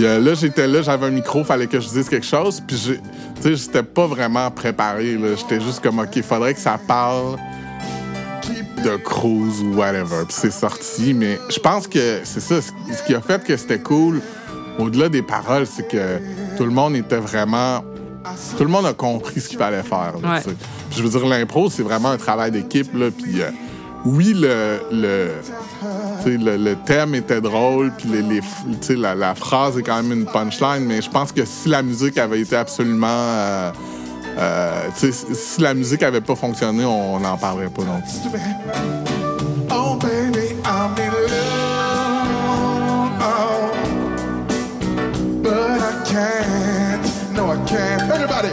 Puis 0.00 0.08
euh, 0.08 0.18
là, 0.18 0.32
j'étais 0.32 0.66
là, 0.66 0.80
j'avais 0.80 1.08
un 1.08 1.10
micro, 1.10 1.44
fallait 1.44 1.66
que 1.66 1.78
je 1.78 1.86
dise 1.86 2.08
quelque 2.08 2.24
chose. 2.24 2.62
Puis, 2.66 2.74
tu 2.78 3.42
sais, 3.42 3.54
j'étais 3.54 3.82
pas 3.82 4.06
vraiment 4.06 4.50
préparé. 4.50 5.18
J'étais 5.36 5.60
juste 5.62 5.82
comme, 5.82 5.98
OK, 5.98 6.22
faudrait 6.22 6.54
que 6.54 6.60
ça 6.60 6.78
parle 6.88 7.36
de 8.82 8.96
cruise 8.96 9.60
ou 9.62 9.74
whatever. 9.76 10.24
Puis 10.26 10.36
c'est 10.40 10.50
sorti. 10.52 11.12
Mais 11.12 11.38
je 11.50 11.58
pense 11.60 11.86
que 11.86 12.20
c'est 12.24 12.40
ça. 12.40 12.62
Ce 12.62 13.02
qui 13.06 13.14
a 13.14 13.20
fait 13.20 13.44
que 13.44 13.54
c'était 13.58 13.78
cool, 13.80 14.22
au-delà 14.78 15.10
des 15.10 15.20
paroles, 15.20 15.66
c'est 15.66 15.86
que 15.86 16.18
tout 16.56 16.64
le 16.64 16.70
monde 16.72 16.96
était 16.96 17.18
vraiment. 17.18 17.84
Tout 18.56 18.64
le 18.64 18.70
monde 18.70 18.86
a 18.86 18.94
compris 18.94 19.38
ce 19.42 19.50
qu'il 19.50 19.58
fallait 19.58 19.82
faire. 19.82 20.14
là, 20.22 20.36
Ouais. 20.46 20.54
je 20.96 21.02
veux 21.02 21.10
dire, 21.10 21.26
l'impro, 21.26 21.68
c'est 21.68 21.82
vraiment 21.82 22.08
un 22.08 22.16
travail 22.16 22.50
d'équipe. 22.52 22.88
là. 22.94 23.10
Puis 23.10 23.42
euh, 23.42 23.50
oui, 24.04 24.34
le, 24.34 24.80
le, 24.90 25.30
le, 26.26 26.56
le 26.56 26.76
thème 26.76 27.14
était 27.14 27.40
drôle, 27.40 27.92
puis 27.96 28.08
les, 28.08 28.40
la, 28.96 29.14
la 29.14 29.34
phrase 29.34 29.78
est 29.78 29.82
quand 29.82 30.02
même 30.02 30.12
une 30.12 30.26
punchline, 30.26 30.84
mais 30.86 31.02
je 31.02 31.10
pense 31.10 31.32
que 31.32 31.44
si 31.44 31.68
la 31.68 31.82
musique 31.82 32.18
avait 32.18 32.40
été 32.40 32.56
absolument... 32.56 33.06
euh, 33.08 33.70
euh, 34.38 34.88
si 34.94 35.60
la 35.60 35.74
musique 35.74 36.02
avait 36.02 36.20
pas 36.20 36.36
fonctionné, 36.36 36.84
on 36.84 37.20
n'en 37.20 37.36
parlerait 37.36 37.68
pas 37.68 37.82
non 37.82 38.00
plus. 38.00 38.10
Oh, 39.72 39.98
I 45.82 46.02
can't. 46.04 47.34
No, 47.34 47.52
I 47.52 47.56
can't. 47.66 48.02
Everybody, 48.10 48.52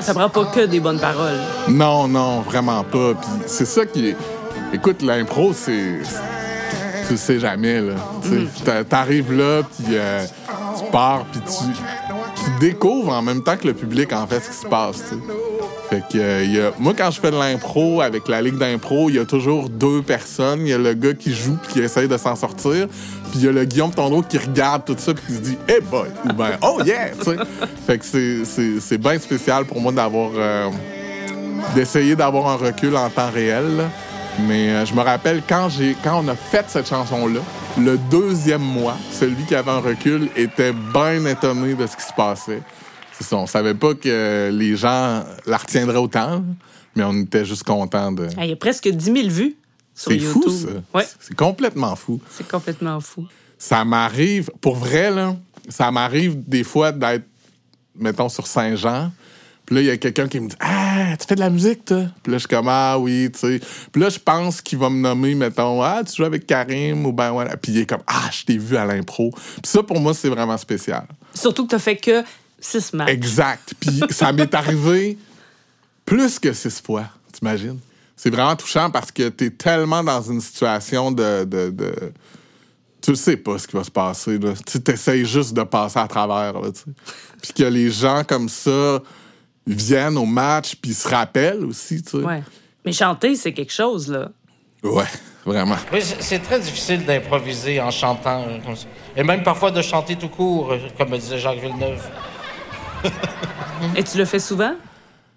Ça 0.00 0.14
prend 0.14 0.28
pas 0.28 0.44
que 0.46 0.60
des 0.66 0.80
bonnes 0.80 0.98
paroles. 1.00 1.38
Non, 1.68 2.08
non, 2.08 2.40
vraiment 2.40 2.82
pas. 2.84 3.14
Puis 3.14 3.30
c'est 3.46 3.66
ça 3.66 3.84
qui 3.86 4.10
est... 4.10 4.16
Écoute, 4.72 5.02
l'impro, 5.02 5.52
c'est... 5.52 5.98
Tu 7.06 7.12
le 7.12 7.16
sais 7.18 7.38
jamais, 7.38 7.80
là. 7.80 7.92
Tu 8.22 8.28
sais, 8.28 8.64
t'a- 8.64 8.84
T'arrives 8.84 9.32
là, 9.32 9.62
puis 9.62 9.86
euh, 9.90 10.24
tu 10.78 10.90
pars, 10.90 11.24
puis 11.30 11.40
tu, 11.42 12.42
tu 12.42 12.50
découvres 12.60 13.12
en 13.12 13.20
même 13.22 13.42
temps 13.42 13.56
que 13.58 13.66
le 13.66 13.74
public, 13.74 14.12
en 14.14 14.26
fait, 14.26 14.40
ce 14.40 14.48
qui 14.50 14.56
se 14.56 14.66
passe, 14.66 14.96
tu 14.96 15.14
sais. 15.16 15.20
Fait 15.94 16.02
que, 16.12 16.18
euh, 16.18 16.42
il 16.42 16.52
y 16.56 16.60
a... 16.60 16.72
moi, 16.80 16.92
quand 16.96 17.08
je 17.12 17.20
fais 17.20 17.30
de 17.30 17.36
l'impro 17.38 18.00
avec 18.00 18.26
la 18.26 18.42
ligue 18.42 18.58
d'impro, 18.58 19.08
il 19.10 19.14
y 19.14 19.18
a 19.20 19.24
toujours 19.24 19.68
deux 19.68 20.02
personnes. 20.02 20.62
Il 20.62 20.68
y 20.68 20.72
a 20.72 20.78
le 20.78 20.92
gars 20.94 21.14
qui 21.14 21.32
joue 21.32 21.56
puis 21.62 21.74
qui 21.74 21.80
essaye 21.80 22.08
de 22.08 22.16
s'en 22.16 22.34
sortir. 22.34 22.88
Puis 23.30 23.34
il 23.36 23.44
y 23.44 23.48
a 23.48 23.52
le 23.52 23.64
Guillaume 23.64 23.92
Tondreau 23.92 24.22
qui 24.22 24.38
regarde 24.38 24.84
tout 24.84 24.96
ça 24.98 25.14
puis 25.14 25.24
qui 25.28 25.32
se 25.34 25.38
dit 25.38 25.58
«Hey 25.68 25.80
boy!» 25.80 26.08
ou 26.24 26.32
ben 26.32 26.50
«Oh 26.62 26.80
yeah!». 26.84 27.10
Fait 27.86 27.98
que 27.98 28.04
c'est- 28.04 28.98
bien 28.98 29.18
spécial 29.20 29.66
pour 29.66 29.80
moi 29.80 29.92
d'avoir... 29.92 30.30
euh, 30.36 30.68
d'essayer 31.76 32.16
d'avoir 32.16 32.48
un 32.48 32.56
recul 32.56 32.96
en 32.96 33.08
temps 33.08 33.30
réel. 33.32 33.76
là. 33.76 33.84
Mais 34.48 34.70
euh, 34.70 34.84
je 34.84 34.94
me 34.94 35.00
rappelle 35.00 35.42
quand 35.48 35.68
j'ai 35.68 35.96
quand 36.02 36.20
on 36.24 36.28
a 36.28 36.34
fait 36.34 36.64
cette 36.66 36.88
chanson-là, 36.88 37.38
le 37.78 37.96
deuxième 38.10 38.62
mois, 38.62 38.96
celui 39.12 39.44
qui 39.44 39.54
avait 39.54 39.70
un 39.70 39.78
recul 39.78 40.28
était 40.34 40.72
bien 40.72 41.24
étonné 41.26 41.74
de 41.74 41.86
ce 41.86 41.96
qui 41.96 42.02
se 42.02 42.12
passait. 42.16 42.60
C'est 43.18 43.24
ça, 43.24 43.36
on 43.36 43.46
savait 43.46 43.74
pas 43.74 43.94
que 43.94 44.50
les 44.52 44.76
gens 44.76 45.24
la 45.46 45.56
retiendraient 45.56 45.98
autant, 45.98 46.44
mais 46.96 47.04
on 47.04 47.14
était 47.22 47.44
juste 47.44 47.62
contents 47.64 48.12
de. 48.12 48.28
Il 48.38 48.46
y 48.46 48.52
a 48.52 48.56
presque 48.56 48.88
10 48.88 49.04
000 49.04 49.28
vues 49.28 49.56
sur 49.94 50.10
C'est 50.10 50.18
YouTube. 50.18 50.42
fou 50.42 50.50
ça. 50.50 50.68
Ouais, 50.98 51.06
C'est 51.20 51.36
complètement 51.36 51.94
fou. 51.96 52.20
c'est 52.30 52.46
complètement 52.48 53.00
fou. 53.00 53.26
Ça 53.58 53.84
m'arrive, 53.84 54.50
pour 54.60 54.74
vrai, 54.76 55.10
là, 55.10 55.36
ça 55.68 55.90
m'arrive 55.90 56.36
des 56.48 56.64
fois 56.64 56.90
d'être, 56.92 57.24
mettons, 57.96 58.28
sur 58.28 58.46
Saint-Jean. 58.46 59.12
Puis 59.64 59.76
là, 59.76 59.80
il 59.80 59.86
y 59.86 59.90
a 59.90 59.96
quelqu'un 59.96 60.28
qui 60.28 60.40
me 60.40 60.48
dit 60.50 60.56
Ah, 60.60 61.16
tu 61.18 61.26
fais 61.26 61.36
de 61.36 61.40
la 61.40 61.48
musique, 61.48 61.86
toi? 61.86 62.02
Puis 62.22 62.32
là, 62.32 62.36
je 62.36 62.40
suis 62.40 62.48
comme 62.48 62.66
Ah 62.68 62.98
oui, 62.98 63.30
tu 63.32 63.38
sais. 63.38 63.60
Puis 63.92 64.02
là, 64.02 64.10
je 64.10 64.18
pense 64.18 64.60
qu'il 64.60 64.78
va 64.78 64.90
me 64.90 64.98
nommer, 65.00 65.34
mettons, 65.34 65.80
Ah, 65.82 66.02
tu 66.04 66.16
joues 66.16 66.24
avec 66.24 66.46
Karim 66.46 67.06
ou 67.06 67.12
ben 67.12 67.30
voilà. 67.30 67.56
Puis 67.56 67.72
il 67.72 67.78
est 67.78 67.86
comme 67.86 68.02
Ah, 68.06 68.28
je 68.30 68.44
t'ai 68.44 68.58
vu 68.58 68.76
à 68.76 68.84
l'impro. 68.84 69.30
Puis 69.30 69.62
ça, 69.64 69.82
pour 69.82 69.98
moi, 70.00 70.12
c'est 70.12 70.28
vraiment 70.28 70.58
spécial. 70.58 71.06
Surtout 71.32 71.64
que 71.64 71.70
t'as 71.70 71.78
fait 71.78 71.96
que 71.96 72.22
6 72.64 72.92
matchs. 72.94 73.10
Exact. 73.10 73.74
Puis 73.78 74.00
ça 74.10 74.32
m'est 74.32 74.54
arrivé 74.54 75.18
plus 76.04 76.38
que 76.38 76.52
six 76.52 76.80
fois, 76.80 77.04
t'imagines? 77.32 77.78
C'est 78.16 78.30
vraiment 78.30 78.54
touchant 78.56 78.90
parce 78.90 79.10
que 79.10 79.28
t'es 79.28 79.50
tellement 79.50 80.02
dans 80.04 80.22
une 80.22 80.40
situation 80.40 81.10
de. 81.10 81.44
de, 81.44 81.70
de- 81.70 82.12
tu 83.02 83.10
ne 83.10 83.16
sais 83.16 83.36
pas 83.36 83.58
ce 83.58 83.66
qui 83.68 83.76
va 83.76 83.84
se 83.84 83.90
passer. 83.90 84.38
Là. 84.38 84.52
Tu 84.64 84.80
essayes 84.90 85.26
juste 85.26 85.52
de 85.52 85.62
passer 85.62 85.98
à 85.98 86.08
travers. 86.08 86.58
Là. 86.58 86.68
Puis 87.42 87.52
que 87.52 87.64
les 87.64 87.90
gens 87.90 88.22
comme 88.26 88.48
ça 88.48 89.02
viennent 89.66 90.16
au 90.16 90.24
match 90.24 90.74
puis 90.76 90.94
se 90.94 91.06
rappellent 91.08 91.64
aussi. 91.66 92.02
Tu 92.02 92.12
sais. 92.12 92.16
Ouais. 92.24 92.42
Mais 92.84 92.92
chanter, 92.92 93.36
c'est 93.36 93.52
quelque 93.52 93.72
chose, 93.72 94.08
là. 94.10 94.30
Ouais, 94.82 95.04
vraiment. 95.44 95.76
Oui, 95.92 96.00
c'est 96.20 96.38
très 96.40 96.60
difficile 96.60 97.04
d'improviser 97.04 97.80
en 97.80 97.90
chantant 97.90 98.42
euh, 98.48 98.58
comme 98.64 98.76
ça. 98.76 98.86
Et 99.16 99.22
même 99.22 99.42
parfois 99.42 99.70
de 99.70 99.80
chanter 99.82 100.16
tout 100.16 100.28
court, 100.28 100.72
euh, 100.72 100.78
comme 100.96 101.10
me 101.10 101.18
disait 101.18 101.38
Jacques 101.38 101.60
Villeneuve. 101.60 102.02
Et 103.96 104.02
tu 104.02 104.18
le 104.18 104.24
fais 104.24 104.38
souvent? 104.38 104.74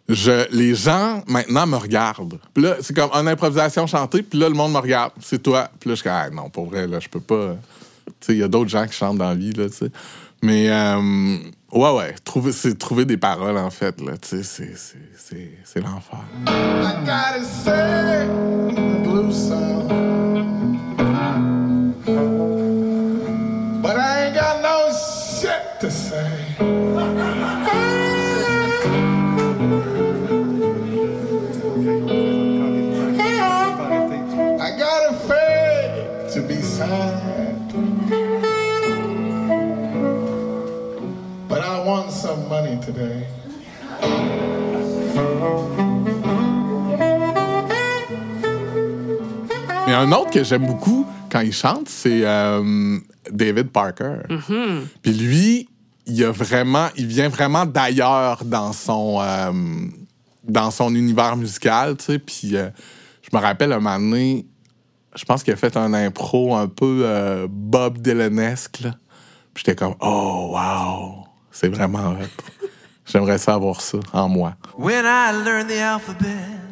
Je, 0.10 0.47
les 0.51 0.73
gens, 0.73 1.21
maintenant, 1.27 1.67
me 1.67 1.75
regardent. 1.75 2.39
Puis 2.53 2.63
là, 2.63 2.77
c'est 2.82 2.95
comme 2.95 3.12
une 3.12 3.27
improvisation 3.27 3.86
chantée, 3.88 4.23
puis 4.23 4.39
là, 4.39 4.47
le 4.47 4.56
monde 4.56 4.71
me 4.71 4.77
regarde. 4.77 5.12
C'est 5.19 5.43
toi. 5.43 5.69
Puis 5.80 5.89
là, 5.89 5.95
je 5.95 6.01
suis 6.01 6.10
comme, 6.10 6.13
ah, 6.15 6.30
non, 6.30 6.49
pour 6.49 6.67
vrai, 6.67 6.88
là, 6.88 6.99
je 6.99 7.10
peux 7.10 7.19
pas. 7.19 7.58
Tu 8.06 8.13
sais, 8.21 8.34
il 8.34 8.39
y 8.39 8.43
a 8.43 8.47
d'autres 8.47 8.69
gens 8.69 8.86
qui 8.86 8.93
chantent 8.93 9.17
dans 9.17 9.30
la 9.30 9.36
vie, 9.36 9.51
là, 9.51 9.67
tu 9.67 9.75
sais. 9.75 9.91
Mais, 10.41 10.69
euh, 10.69 11.38
ouais, 11.73 11.91
ouais, 11.91 12.15
trouver, 12.23 12.51
c'est 12.53 12.77
trouver 12.77 13.06
des 13.06 13.17
paroles, 13.17 13.58
en 13.58 13.69
fait, 13.69 13.99
là, 13.99 14.13
tu 14.17 14.30
sais, 14.30 14.43
c'est, 14.43 14.77
c'est, 14.77 14.97
c'est, 15.17 15.51
c'est 15.63 15.82
l'enfer. 15.82 16.19
Un 49.97 50.12
autre 50.12 50.31
que 50.31 50.43
j'aime 50.43 50.65
beaucoup 50.65 51.05
quand 51.31 51.41
il 51.41 51.53
chante, 51.53 51.89
c'est 51.89 52.21
euh, 52.23 52.99
David 53.31 53.69
Parker. 53.69 54.19
Puis 55.01 55.13
lui, 55.13 55.69
il 56.05 56.23
a 56.23 56.31
vraiment, 56.31 56.88
il 56.95 57.05
vient 57.05 57.29
vraiment 57.29 57.65
d'ailleurs 57.65 58.43
dans 58.45 58.73
son 58.73 59.19
euh, 59.21 59.51
dans 60.43 60.71
son 60.71 60.95
univers 60.95 61.36
musical, 61.36 61.97
tu 61.97 62.05
sais. 62.05 62.19
Puis 62.19 62.55
euh, 62.55 62.69
je 63.21 63.36
me 63.36 63.41
rappelle 63.41 63.73
un 63.73 63.79
moment 63.79 63.99
donné, 63.99 64.45
je 65.15 65.25
pense 65.25 65.43
qu'il 65.43 65.53
a 65.53 65.57
fait 65.57 65.75
un 65.75 65.93
impro 65.93 66.55
un 66.55 66.67
peu 66.67 67.01
euh, 67.03 67.47
Bob 67.49 67.97
Dylanesque. 67.97 68.83
Puis 69.53 69.63
j'étais 69.65 69.75
comme, 69.75 69.95
oh 69.99 70.53
wow, 70.53 71.25
c'est 71.51 71.67
vraiment. 71.67 72.15
J'aimerais 73.05 73.38
ça 73.38 73.53
avoir 73.53 73.79
ça 73.79 73.99
en 74.12 74.27
moi. 74.27 74.55
When 74.77 75.05
I 75.05 75.31
learned 75.43 75.69
the 75.69 75.79
alphabet, 75.79 76.66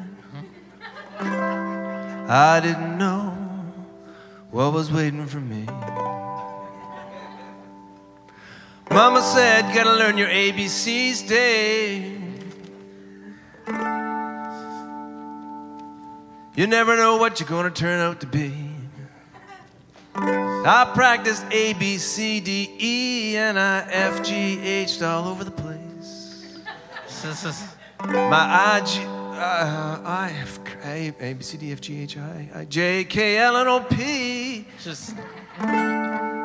I 2.28 2.60
didn't 2.60 2.98
know 2.98 3.30
what 4.50 4.74
was 4.74 4.92
waiting 4.92 5.28
for 5.28 5.40
me. 5.40 5.66
Mama 8.90 9.22
said, 9.22 9.74
gotta 9.76 9.94
learn 9.94 10.18
your 10.18 10.30
ABCs, 10.30 11.28
Dave. 11.28 12.22
You 16.56 16.68
never 16.68 16.96
know 16.96 17.18
what 17.18 17.40
you're 17.40 17.50
gonna 17.50 17.70
turn 17.70 18.00
out 18.00 18.22
to 18.22 18.28
be. 18.28 18.54
I 20.16 20.90
practiced 20.96 21.46
A, 21.52 21.74
B, 21.74 21.98
C, 21.98 22.40
D, 22.40 22.76
E, 22.80 23.38
N, 23.38 23.58
I, 23.58 23.86
F, 23.92 24.24
G, 24.24 24.60
H 24.60 25.02
all 25.02 25.28
over 25.28 25.44
the 25.44 25.52
place. 25.52 26.58
My 28.04 28.78
I, 28.78 28.82
G, 28.86 29.02
uh, 29.36 30.02
I, 30.04 30.32
F, 30.42 30.60
A, 30.84 31.14
A, 31.20 31.34
B, 31.34 31.44
C, 31.44 31.58
D, 31.58 31.72
F, 31.72 31.82
G, 31.82 32.02
H, 32.04 32.18
I, 32.18 32.50
I, 32.56 32.66
J, 32.66 33.04
K, 33.04 33.38
L, 33.38 33.58
N, 33.58 33.68
O, 33.68 33.80
P 33.82 34.66
Just- 34.84 35.16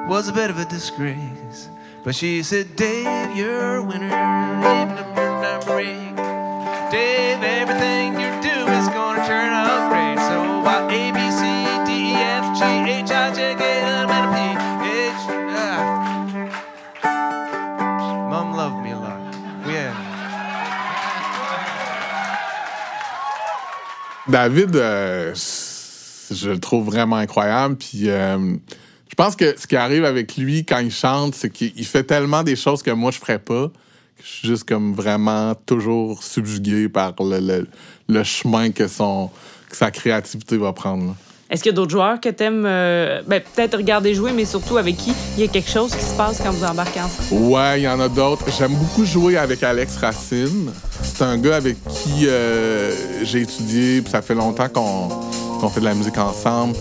was 0.09 0.29
a 0.29 0.33
bit 0.33 0.51
of 0.51 0.59
a 0.59 0.65
disgrace. 0.65 1.69
But 2.05 2.15
she 2.15 2.43
said, 2.43 2.77
Dave, 2.77 3.37
you're 3.37 3.77
a 3.77 3.83
winner. 3.85 5.00
David, 24.31 24.77
euh, 24.77 25.35
je 25.35 26.51
le 26.51 26.59
trouve 26.59 26.87
vraiment 26.87 27.17
incroyable. 27.17 27.77
Puis 27.77 28.09
euh, 28.09 28.57
je 29.09 29.15
pense 29.15 29.37
que 29.37 29.59
ce 29.59 29.67
qui 29.67 29.77
arrive 29.77 30.05
avec 30.05 30.37
lui 30.37 30.65
quand 30.65 30.79
il 30.79 30.93
chante, 30.93 31.35
c'est 31.35 31.51
qu'il 31.51 31.87
fait 31.87 32.05
tellement 32.05 32.43
des 32.43 32.57
choses 32.57 32.83
que 32.83 32.91
moi 32.91 33.11
je 33.11 33.19
ferais 33.19 33.39
pas 33.39 33.71
je 34.23 34.29
suis 34.29 34.49
juste 34.49 34.69
comme 34.69 34.95
vraiment 34.95 35.55
toujours 35.67 36.23
subjugué 36.23 36.89
par 36.89 37.15
le, 37.21 38.25
chemin 38.25 38.71
que 38.71 38.87
sa 38.87 39.91
créativité 39.91 40.57
va 40.57 40.73
prendre. 40.73 41.17
Est-ce 41.51 41.65
qu'il 41.65 41.73
y 41.73 41.75
a 41.75 41.77
d'autres 41.77 41.91
joueurs 41.91 42.21
que 42.21 42.29
t'aimes 42.29 42.65
euh, 42.65 43.23
ben, 43.27 43.41
peut-être 43.41 43.77
regarder 43.77 44.15
jouer, 44.15 44.31
mais 44.33 44.45
surtout 44.45 44.79
avec 44.79 44.97
qui 44.97 45.13
il 45.37 45.45
y 45.45 45.49
a 45.49 45.51
quelque 45.51 45.69
chose 45.69 45.93
qui 45.95 46.05
se 46.05 46.15
passe 46.15 46.41
quand 46.41 46.53
vous 46.53 46.65
embarquez 46.65 47.01
ensemble? 47.01 47.43
Ouais, 47.51 47.81
il 47.81 47.83
y 47.83 47.89
en 47.89 47.99
a 47.99 48.09
d'autres. 48.09 48.45
J'aime 48.57 48.75
beaucoup 48.75 49.05
jouer 49.05 49.37
avec 49.37 49.65
Alex 49.65 49.97
Racine. 49.97 50.71
C'est 51.03 51.25
un 51.25 51.37
gars 51.39 51.57
avec 51.57 51.77
qui 51.89 52.29
euh, 52.29 52.93
j'ai 53.25 53.41
étudié, 53.41 54.01
puis 54.01 54.13
ça 54.13 54.23
fait 54.23 54.37
longtemps 54.37 54.69
qu'on 54.69 55.69
fait 55.69 55.81
de 55.81 55.87
la 55.87 55.95
musique 55.95 56.19
ensemble. 56.19 56.77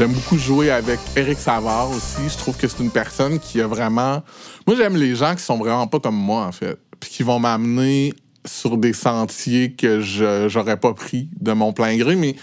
J'aime 0.00 0.14
beaucoup 0.14 0.38
jouer 0.38 0.70
avec 0.70 0.98
Eric 1.14 1.38
Savard 1.38 1.90
aussi. 1.90 2.26
Je 2.26 2.38
trouve 2.38 2.56
que 2.56 2.66
c'est 2.66 2.82
une 2.82 2.90
personne 2.90 3.38
qui 3.38 3.60
a 3.60 3.66
vraiment. 3.66 4.22
Moi, 4.66 4.74
j'aime 4.74 4.96
les 4.96 5.14
gens 5.14 5.34
qui 5.34 5.42
sont 5.42 5.58
vraiment 5.58 5.86
pas 5.88 6.00
comme 6.00 6.16
moi, 6.16 6.46
en 6.46 6.52
fait. 6.52 6.78
Puis 6.98 7.10
qui 7.10 7.22
vont 7.22 7.38
m'amener 7.38 8.14
sur 8.46 8.78
des 8.78 8.94
sentiers 8.94 9.72
que 9.72 10.00
je 10.00 10.48
j'aurais 10.48 10.78
pas 10.78 10.94
pris 10.94 11.28
de 11.38 11.52
mon 11.52 11.74
plein 11.74 11.98
gré, 11.98 12.16
mais 12.16 12.34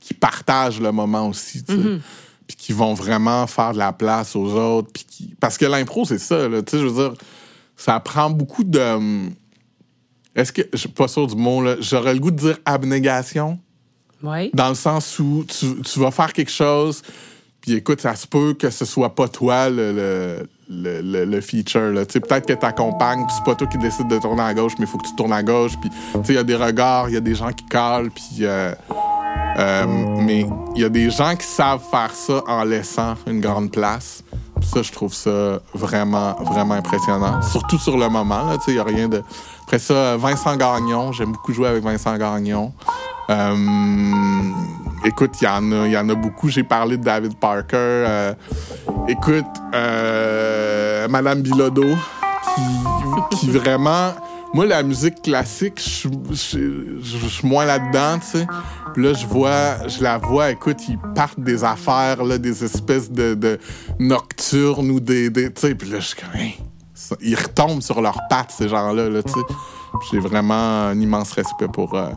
qui- 0.00 0.14
partagent 0.14 0.80
le 0.80 0.92
moment 0.92 1.28
aussi, 1.28 1.64
tu 1.64 1.74
sais. 1.74 1.98
Puis 2.46 2.56
qui 2.56 2.72
vont 2.72 2.94
vraiment 2.94 3.48
faire 3.48 3.72
de 3.72 3.78
la 3.78 3.92
place 3.92 4.36
aux 4.36 4.52
autres. 4.52 4.92
Puis 4.92 5.04
qui... 5.04 5.34
Parce 5.40 5.58
que 5.58 5.64
l'impro, 5.66 6.04
c'est 6.04 6.18
ça, 6.20 6.46
là. 6.48 6.62
Tu 6.62 6.70
sais, 6.70 6.78
je 6.78 6.86
veux 6.86 7.08
dire, 7.08 7.14
ça 7.76 7.98
prend 7.98 8.30
beaucoup 8.30 8.62
de. 8.62 8.78
hum, 8.78 9.30
Est-ce 10.36 10.52
que. 10.52 10.62
Je 10.72 10.78
suis 10.78 10.88
pas 10.88 11.08
sûr 11.08 11.26
du 11.26 11.34
mot, 11.34 11.60
là. 11.64 11.74
J'aurais 11.80 12.14
le 12.14 12.20
goût 12.20 12.30
de 12.30 12.36
dire 12.38 12.58
abnégation? 12.64 13.58
Dans 14.54 14.68
le 14.68 14.74
sens 14.74 15.18
où 15.18 15.44
tu, 15.46 15.80
tu 15.82 15.98
vas 16.00 16.10
faire 16.10 16.32
quelque 16.32 16.50
chose, 16.50 17.02
puis 17.60 17.74
écoute, 17.74 18.00
ça 18.00 18.16
se 18.16 18.26
peut 18.26 18.54
que 18.54 18.70
ce 18.70 18.84
soit 18.84 19.14
pas 19.14 19.28
toi 19.28 19.68
le, 19.70 19.92
le, 19.92 21.00
le, 21.02 21.24
le- 21.24 21.40
feature. 21.40 21.92
Peut-être 21.92 22.46
que 22.46 22.52
t'accompagnes, 22.54 23.24
puis 23.26 23.34
c'est 23.36 23.44
pas 23.44 23.54
toi 23.54 23.66
qui 23.66 23.78
décide 23.78 24.08
de 24.08 24.18
tourner 24.18 24.42
à 24.42 24.54
gauche, 24.54 24.72
mais 24.78 24.86
il 24.86 24.88
faut 24.88 24.98
que 24.98 25.06
tu 25.06 25.14
tournes 25.16 25.32
à 25.32 25.42
gauche. 25.42 25.72
Puis 25.80 25.90
il 26.28 26.34
y 26.34 26.38
a 26.38 26.44
des 26.44 26.56
regards, 26.56 27.08
il 27.08 27.14
y 27.14 27.18
a 27.18 27.20
des 27.20 27.34
gens 27.34 27.52
qui 27.52 27.64
calent, 27.66 28.10
puis... 28.10 28.38
euh, 28.40 28.74
euh, 29.58 29.84
mais 29.86 30.46
il 30.74 30.80
y 30.80 30.84
a 30.84 30.88
des 30.88 31.10
gens 31.10 31.36
qui 31.36 31.46
savent 31.46 31.82
faire 31.90 32.14
ça 32.14 32.42
en 32.46 32.64
laissant 32.64 33.14
une 33.26 33.40
grande 33.40 33.70
place. 33.70 34.24
Ça, 34.62 34.80
je 34.82 34.92
trouve 34.92 35.12
ça 35.12 35.60
vraiment, 35.74 36.34
vraiment 36.40 36.74
impressionnant. 36.74 37.42
Surtout 37.42 37.78
sur 37.78 37.98
le 37.98 38.08
moment, 38.08 38.48
a 38.48 38.84
rien 38.84 39.08
de... 39.08 39.22
Après 39.64 39.78
ça, 39.78 40.16
Vincent 40.16 40.56
Gagnon, 40.56 41.12
j'aime 41.12 41.32
beaucoup 41.32 41.52
jouer 41.52 41.68
avec 41.68 41.82
Vincent 41.82 42.16
Gagnon. 42.16 42.72
Euh, 43.30 43.54
écoute, 45.04 45.32
il 45.40 45.44
y, 45.44 45.48
en 45.48 45.72
a- 45.72 45.88
y 45.88 45.96
en 45.96 46.08
a 46.08 46.14
beaucoup. 46.14 46.48
J'ai 46.48 46.64
parlé 46.64 46.96
de 46.96 47.04
David 47.04 47.36
Parker. 47.36 47.76
Euh, 47.76 48.34
écoute, 49.08 49.44
euh, 49.74 51.08
Madame 51.08 51.42
Bilodeau, 51.42 51.94
qui, 53.30 53.50
vraiment... 53.50 54.12
Moi, 54.54 54.66
la 54.66 54.82
musique 54.82 55.22
classique, 55.22 55.80
je 55.80 56.34
suis- 56.34 57.46
moins 57.46 57.64
là-dedans, 57.64 58.18
tu 58.18 58.38
sais. 58.38 58.46
Puis 58.92 59.02
là, 59.02 59.14
je 59.14 59.26
vois, 59.26 59.88
je 59.88 60.02
la 60.02 60.18
vois, 60.18 60.50
écoute, 60.50 60.76
ils 60.90 60.98
partent 61.14 61.40
des 61.40 61.64
affaires, 61.64 62.22
là, 62.22 62.36
des 62.36 62.62
espèces 62.62 63.10
de, 63.10 63.58
nocturnes 63.98 64.90
ou 64.90 65.00
des... 65.00 65.32
tu 65.32 65.50
sais, 65.56 65.74
puis 65.74 65.88
là, 65.88 66.00
je 66.00 66.06
suis 66.08 66.16
comme... 66.20 67.16
Ils 67.22 67.34
retombent 67.34 67.80
sur 67.80 68.02
leurs 68.02 68.20
pattes, 68.28 68.50
ces 68.50 68.68
gens-là, 68.68 69.08
là, 69.08 69.22
tu 69.22 69.32
sais. 69.32 69.40
J'ai 70.10 70.18
vraiment 70.18 70.84
un 70.88 71.00
immense 71.00 71.32
respect 71.32 71.68
pour, 71.72 71.94
euh, 71.94 72.10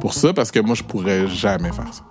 pour 0.00 0.14
ça, 0.14 0.32
parce 0.32 0.50
que 0.50 0.60
moi, 0.60 0.74
je 0.74 0.82
pourrais 0.82 1.26
jamais 1.28 1.72
faire 1.72 1.92
ça. 1.92 2.04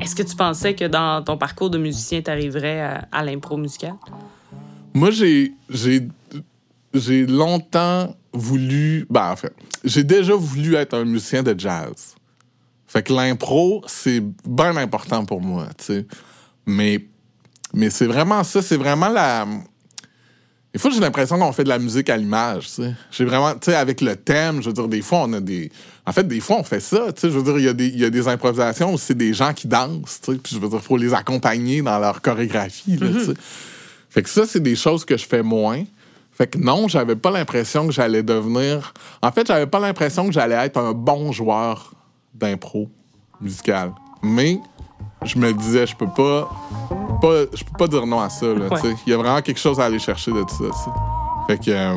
Est-ce 0.00 0.14
que 0.14 0.22
tu 0.22 0.36
pensais 0.36 0.74
que 0.74 0.84
dans 0.84 1.22
ton 1.22 1.38
parcours 1.38 1.70
de 1.70 1.78
musicien, 1.78 2.20
tu 2.20 2.30
arriverais 2.30 2.80
à, 2.80 3.08
à 3.12 3.24
l'impro 3.24 3.56
musical? 3.56 3.94
Moi, 4.92 5.10
j'ai, 5.10 5.52
j'ai, 5.70 6.08
j'ai 6.92 7.26
longtemps 7.26 8.14
voulu. 8.32 9.06
Ben, 9.08 9.32
en 9.32 9.36
fait, 9.36 9.54
j'ai 9.84 10.04
déjà 10.04 10.34
voulu 10.34 10.74
être 10.74 10.94
un 10.94 11.04
musicien 11.04 11.42
de 11.42 11.58
jazz. 11.58 12.14
Fait 12.86 13.02
que 13.02 13.12
l'impro, 13.12 13.82
c'est 13.86 14.22
bien 14.46 14.76
important 14.76 15.24
pour 15.24 15.40
moi, 15.40 15.66
tu 15.78 15.84
sais. 15.84 16.06
Mais, 16.66 17.06
mais 17.72 17.90
c'est 17.90 18.06
vraiment 18.06 18.44
ça, 18.44 18.62
c'est 18.62 18.76
vraiment 18.76 19.08
la. 19.08 19.46
Des 20.76 20.80
fois, 20.82 20.90
j'ai 20.90 21.00
l'impression 21.00 21.38
qu'on 21.38 21.52
fait 21.52 21.64
de 21.64 21.70
la 21.70 21.78
musique 21.78 22.10
à 22.10 22.18
l'image, 22.18 22.66
tu 22.66 22.72
sais. 22.82 22.94
J'ai 23.10 23.24
vraiment, 23.24 23.54
tu 23.54 23.70
sais, 23.70 23.74
avec 23.74 24.02
le 24.02 24.14
thème, 24.14 24.60
je 24.60 24.66
veux 24.66 24.74
dire, 24.74 24.88
des 24.88 25.00
fois, 25.00 25.20
on 25.22 25.32
a 25.32 25.40
des. 25.40 25.72
En 26.04 26.12
fait, 26.12 26.28
des 26.28 26.38
fois, 26.38 26.56
on 26.58 26.64
fait 26.64 26.80
ça, 26.80 27.10
tu 27.14 27.22
sais. 27.22 27.30
Je 27.30 27.38
veux 27.38 27.42
dire, 27.42 27.56
il 27.56 27.64
y, 27.64 27.68
a 27.68 27.72
des- 27.72 27.86
il 27.88 27.98
y 27.98 28.04
a 28.04 28.10
des 28.10 28.28
improvisations 28.28 28.92
où 28.92 28.98
c'est 28.98 29.16
des 29.16 29.32
gens 29.32 29.54
qui 29.54 29.66
dansent, 29.68 30.20
tu 30.22 30.32
sais. 30.34 30.38
Puis 30.38 30.54
je 30.54 30.60
veux 30.60 30.68
dire, 30.68 30.78
il 30.82 30.84
faut 30.86 30.98
les 30.98 31.14
accompagner 31.14 31.80
dans 31.80 31.98
leur 31.98 32.20
chorégraphie, 32.20 32.98
là, 32.98 33.06
tu 33.10 33.24
sais. 33.24 33.32
Fait 34.10 34.22
que 34.22 34.28
ça, 34.28 34.42
c'est 34.46 34.60
des 34.62 34.76
choses 34.76 35.06
que 35.06 35.16
je 35.16 35.24
fais 35.26 35.42
moins. 35.42 35.82
Fait 36.32 36.46
que 36.46 36.58
non, 36.58 36.88
j'avais 36.88 37.16
pas 37.16 37.30
l'impression 37.30 37.86
que 37.86 37.94
j'allais 37.94 38.22
devenir. 38.22 38.92
En 39.22 39.32
fait, 39.32 39.46
j'avais 39.46 39.66
pas 39.66 39.80
l'impression 39.80 40.26
que 40.26 40.32
j'allais 40.34 40.56
être 40.56 40.76
un 40.76 40.92
bon 40.92 41.32
joueur 41.32 41.94
d'impro 42.34 42.90
musical. 43.40 43.92
Mais 44.22 44.58
je 45.24 45.38
me 45.38 45.54
disais, 45.54 45.86
je 45.86 45.96
peux 45.96 46.06
pas, 46.14 46.50
pas 47.20 47.56
je 47.56 47.64
peux 47.64 47.76
pas 47.78 47.86
dire 47.88 48.06
non 48.06 48.20
à 48.20 48.28
ça. 48.30 48.46
là, 48.46 48.68
Ouais. 48.68 48.94
Il 49.06 49.10
y 49.10 49.14
a 49.14 49.16
vraiment 49.18 49.40
quelque 49.42 49.58
chose 49.60 49.78
à 49.80 49.84
aller 49.84 49.98
chercher 49.98 50.32
de 50.32 50.42
tout 50.42 50.54
ça. 50.72 50.92
Fait 51.46 51.58
que 51.58 51.70
euh, 51.70 51.94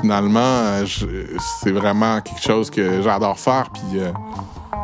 finalement, 0.00 0.84
c'est 1.60 1.72
vraiment 1.72 2.20
quelque 2.20 2.42
chose 2.42 2.70
que 2.70 3.02
j'adore 3.02 3.38
faire. 3.38 3.68
Puis 3.72 3.82
euh, 4.00 4.12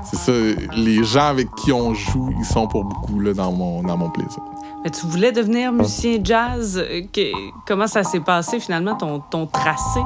c'est 0.05 0.17
ça, 0.17 0.33
les 0.75 1.05
gens 1.05 1.27
avec 1.29 1.49
qui 1.57 1.73
on 1.73 1.95
joue, 1.95 2.33
ils 2.39 2.45
sont 2.45 2.67
pour 2.67 2.85
beaucoup 2.85 3.21
là, 3.21 3.33
dans, 3.35 3.53
mon, 3.53 3.83
dans 3.83 3.97
mon 3.97 4.11
plaisir. 4.11 4.41
Mais 4.85 4.91
tu 4.91 5.07
voulais 5.07 5.31
devenir 5.31 5.73
musicien 5.73 6.19
jazz. 6.23 6.77
euh, 6.77 7.03
que- 7.13 7.33
comment 7.67 7.87
ça 7.87 8.03
s'est 8.03 8.21
passé 8.21 8.59
finalement, 8.59 8.97
ton, 8.97 9.21
ton 9.21 9.47
tracé? 9.47 10.01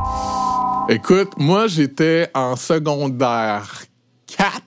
Écoute, 0.89 1.33
moi, 1.39 1.67
j'étais 1.67 2.31
en 2.35 2.57
secondaire 2.57 3.83
4. 4.37 4.61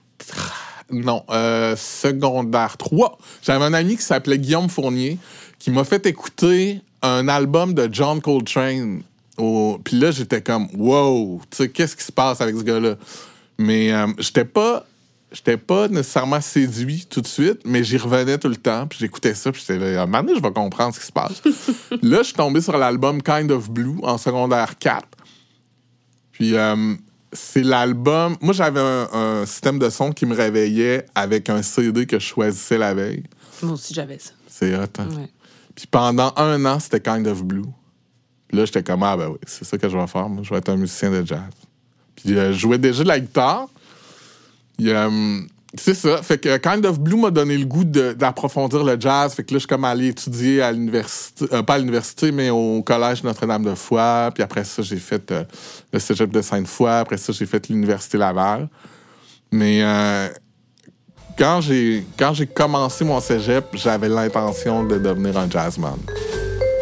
Non, 0.92 1.24
euh, 1.30 1.76
secondaire 1.76 2.76
3. 2.76 3.18
J'avais 3.42 3.64
un 3.64 3.72
ami 3.72 3.96
qui 3.96 4.02
s'appelait 4.02 4.38
Guillaume 4.38 4.68
Fournier 4.68 5.18
qui 5.58 5.70
m'a 5.70 5.84
fait 5.84 6.04
écouter 6.06 6.80
un 7.02 7.28
album 7.28 7.74
de 7.74 7.88
John 7.92 8.20
Coltrane. 8.20 9.02
Au... 9.38 9.78
Puis 9.82 9.98
là, 9.98 10.10
j'étais 10.10 10.42
comme, 10.42 10.68
wow, 10.74 11.40
tu 11.50 11.56
sais, 11.56 11.68
qu'est-ce 11.68 11.96
qui 11.96 12.04
se 12.04 12.12
passe 12.12 12.40
avec 12.40 12.56
ce 12.56 12.62
gars-là? 12.62 12.96
Mais 13.58 13.92
euh, 13.92 14.08
j'étais 14.18 14.44
pas. 14.44 14.86
J'étais 15.32 15.56
pas 15.56 15.86
nécessairement 15.86 16.40
séduit 16.40 17.06
tout 17.08 17.20
de 17.20 17.26
suite, 17.26 17.60
mais 17.64 17.84
j'y 17.84 17.98
revenais 17.98 18.36
tout 18.36 18.48
le 18.48 18.56
temps, 18.56 18.88
puis 18.88 18.98
j'écoutais 18.98 19.32
ça, 19.32 19.52
puis 19.52 19.60
j'étais 19.64 19.78
là, 19.78 20.04
maintenant 20.04 20.32
je 20.34 20.42
vais 20.42 20.50
comprendre 20.50 20.92
ce 20.92 20.98
qui 20.98 21.06
se 21.06 21.12
passe. 21.12 21.40
là, 22.02 22.18
je 22.18 22.22
suis 22.24 22.34
tombé 22.34 22.60
sur 22.60 22.76
l'album 22.76 23.22
Kind 23.22 23.52
of 23.52 23.70
Blue 23.70 23.98
en 24.02 24.18
secondaire 24.18 24.76
4. 24.76 25.06
Puis 26.32 26.56
euh, 26.56 26.96
c'est 27.32 27.62
l'album. 27.62 28.36
Moi, 28.40 28.52
j'avais 28.52 28.80
un, 28.80 29.08
un 29.12 29.46
système 29.46 29.78
de 29.78 29.88
son 29.90 30.12
qui 30.12 30.26
me 30.26 30.34
réveillait 30.34 31.06
avec 31.14 31.48
un 31.48 31.62
CD 31.62 32.06
que 32.06 32.18
je 32.18 32.24
choisissais 32.26 32.78
la 32.78 32.94
veille. 32.94 33.24
Moi 33.62 33.74
aussi, 33.74 33.94
j'avais 33.94 34.18
ça. 34.18 34.32
C'est 34.48 34.74
hot. 34.74 34.82
hein? 34.98 35.08
Ouais. 35.16 35.28
Puis 35.74 35.86
pendant 35.86 36.32
un 36.36 36.64
an, 36.64 36.78
c'était 36.80 37.00
Kind 37.00 37.26
of 37.26 37.44
Blue. 37.44 37.64
Puis 38.48 38.56
là, 38.58 38.64
j'étais 38.64 38.82
comme, 38.82 39.02
ah 39.04 39.16
ben 39.16 39.28
oui, 39.28 39.38
c'est 39.46 39.64
ça 39.64 39.78
que 39.78 39.88
je 39.88 39.96
vais 39.96 40.06
faire. 40.06 40.28
Moi, 40.28 40.42
je 40.42 40.50
vais 40.50 40.56
être 40.58 40.68
un 40.70 40.76
musicien 40.76 41.10
de 41.10 41.24
jazz. 41.24 41.40
Puis 42.16 42.36
euh, 42.36 42.52
je 42.52 42.58
jouais 42.58 42.78
déjà 42.78 43.02
de 43.04 43.08
la 43.08 43.20
guitare. 43.20 43.68
Il 44.78 44.86
y 44.88 44.92
a, 44.92 45.06
hum, 45.06 45.46
c'est 45.76 45.94
ça. 45.94 46.20
Fait 46.22 46.38
que 46.38 46.56
Kind 46.56 46.84
of 46.84 46.98
Blue 46.98 47.16
m'a 47.20 47.30
donné 47.30 47.56
le 47.56 47.64
goût 47.64 47.84
de- 47.84 48.12
d'approfondir 48.12 48.82
le 48.82 48.96
jazz. 48.98 49.34
Fait 49.34 49.44
que 49.44 49.52
là, 49.52 49.56
je 49.56 49.60
suis 49.60 49.68
comme 49.68 49.84
allé 49.84 50.08
étudier 50.08 50.62
à 50.62 50.72
l'université, 50.72 51.46
euh, 51.52 51.62
pas 51.62 51.74
à 51.74 51.78
l'université, 51.78 52.32
mais 52.32 52.50
au 52.50 52.82
collège 52.82 53.22
Notre-Dame-de-Foix. 53.22 54.30
Puis 54.34 54.42
après 54.42 54.64
ça, 54.64 54.82
j'ai 54.82 54.96
fait 54.96 55.30
euh, 55.30 55.44
le 55.92 55.98
cégep 56.00 56.30
de 56.30 56.42
Sainte-Foy. 56.42 56.90
Après 56.90 57.16
ça, 57.18 57.32
j'ai 57.32 57.46
fait 57.46 57.68
l'université 57.68 58.18
Laval. 58.18 58.68
Mais 59.52 59.80
euh, 59.82 60.28
quand 61.38 61.60
j'ai 61.60 62.04
quand 62.18 62.34
j'ai 62.34 62.46
commencé 62.46 63.04
mon 63.04 63.20
cégep, 63.20 63.64
j'avais 63.74 64.08
l'intention 64.08 64.84
de 64.84 64.98
devenir 64.98 65.38
un 65.38 65.48
jazzman. 65.48 65.98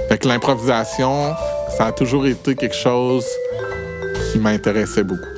Fait 0.09 0.17
que 0.19 0.27
l'improvisation, 0.27 1.35
ça 1.77 1.87
a 1.87 1.93
toujours 1.93 2.27
été 2.27 2.55
quelque 2.55 2.75
chose 2.75 3.27
qui 4.33 4.39
m'intéressait 4.39 5.05
beaucoup. 5.05 5.38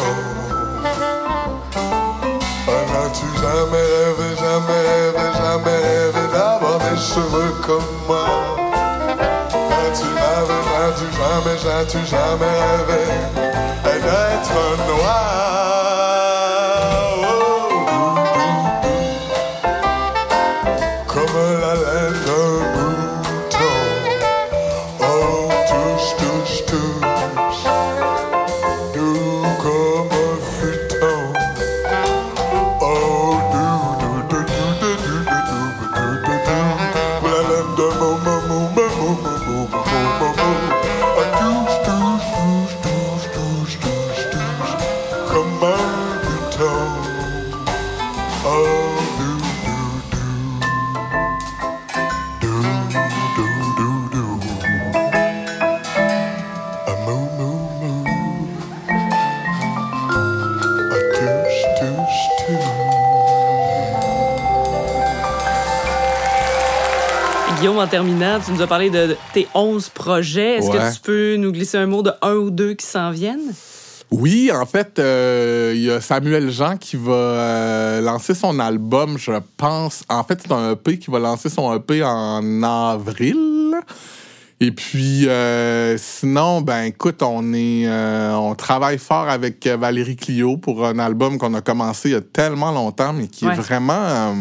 comme 7.61 7.83
moi? 8.07 8.25
As-tu 9.53 10.07
rêvé, 10.07 10.59
as-tu 10.83 11.05
jamais, 11.17 11.57
as-tu 11.79 11.99
jamais 12.05 12.55
rêvé 12.87 13.03
d'être 13.83 14.57
noir? 14.87 15.70
En 67.81 67.87
terminant, 67.87 68.39
tu 68.43 68.51
nous 68.51 68.61
as 68.61 68.67
parlé 68.67 68.89
de 68.89 69.15
tes 69.33 69.47
11 69.53 69.89
projets. 69.89 70.57
Est-ce 70.57 70.69
Ouais. 70.69 70.77
que 70.77 70.93
tu 70.93 70.99
peux 71.01 71.35
nous 71.37 71.51
glisser 71.51 71.77
un 71.77 71.87
mot 71.87 72.01
de 72.03 72.11
un 72.21 72.33
ou 72.35 72.49
deux 72.51 72.73
qui 72.73 72.85
s'en 72.85 73.11
viennent? 73.11 73.53
Oui, 74.11 74.51
en 74.53 74.65
fait, 74.65 74.99
euh, 74.99 75.71
il 75.73 75.83
y 75.83 75.89
a 75.91 76.01
Samuel 76.01 76.51
Jean 76.51 76.75
qui 76.77 76.97
va 76.97 77.13
euh, 77.13 78.01
lancer 78.01 78.33
son 78.35 78.59
album, 78.59 79.17
je 79.17 79.31
pense. 79.57 80.03
En 80.09 80.23
fait, 80.23 80.39
c'est 80.43 80.51
un 80.51 80.71
EP 80.73 80.99
qui 80.99 81.09
va 81.09 81.19
lancer 81.19 81.49
son 81.49 81.73
EP 81.73 82.03
en 82.03 82.61
avril. 82.61 83.37
Et 84.59 84.71
puis, 84.71 85.27
euh, 85.27 85.97
sinon, 85.97 86.61
ben 86.61 86.83
écoute, 86.83 87.23
on 87.23 87.53
est, 87.53 87.87
on 87.89 88.53
travaille 88.53 88.99
fort 88.99 89.27
avec 89.29 89.65
Valérie 89.65 90.17
Clio 90.17 90.57
pour 90.57 90.85
un 90.85 90.99
album 90.99 91.37
qu'on 91.39 91.53
a 91.55 91.61
commencé 91.61 92.09
il 92.09 92.11
y 92.11 92.15
a 92.15 92.21
tellement 92.21 92.71
longtemps, 92.71 93.13
mais 93.13 93.27
qui 93.27 93.45
Ouais. 93.47 93.53
est 93.53 93.57
vraiment, 93.57 94.35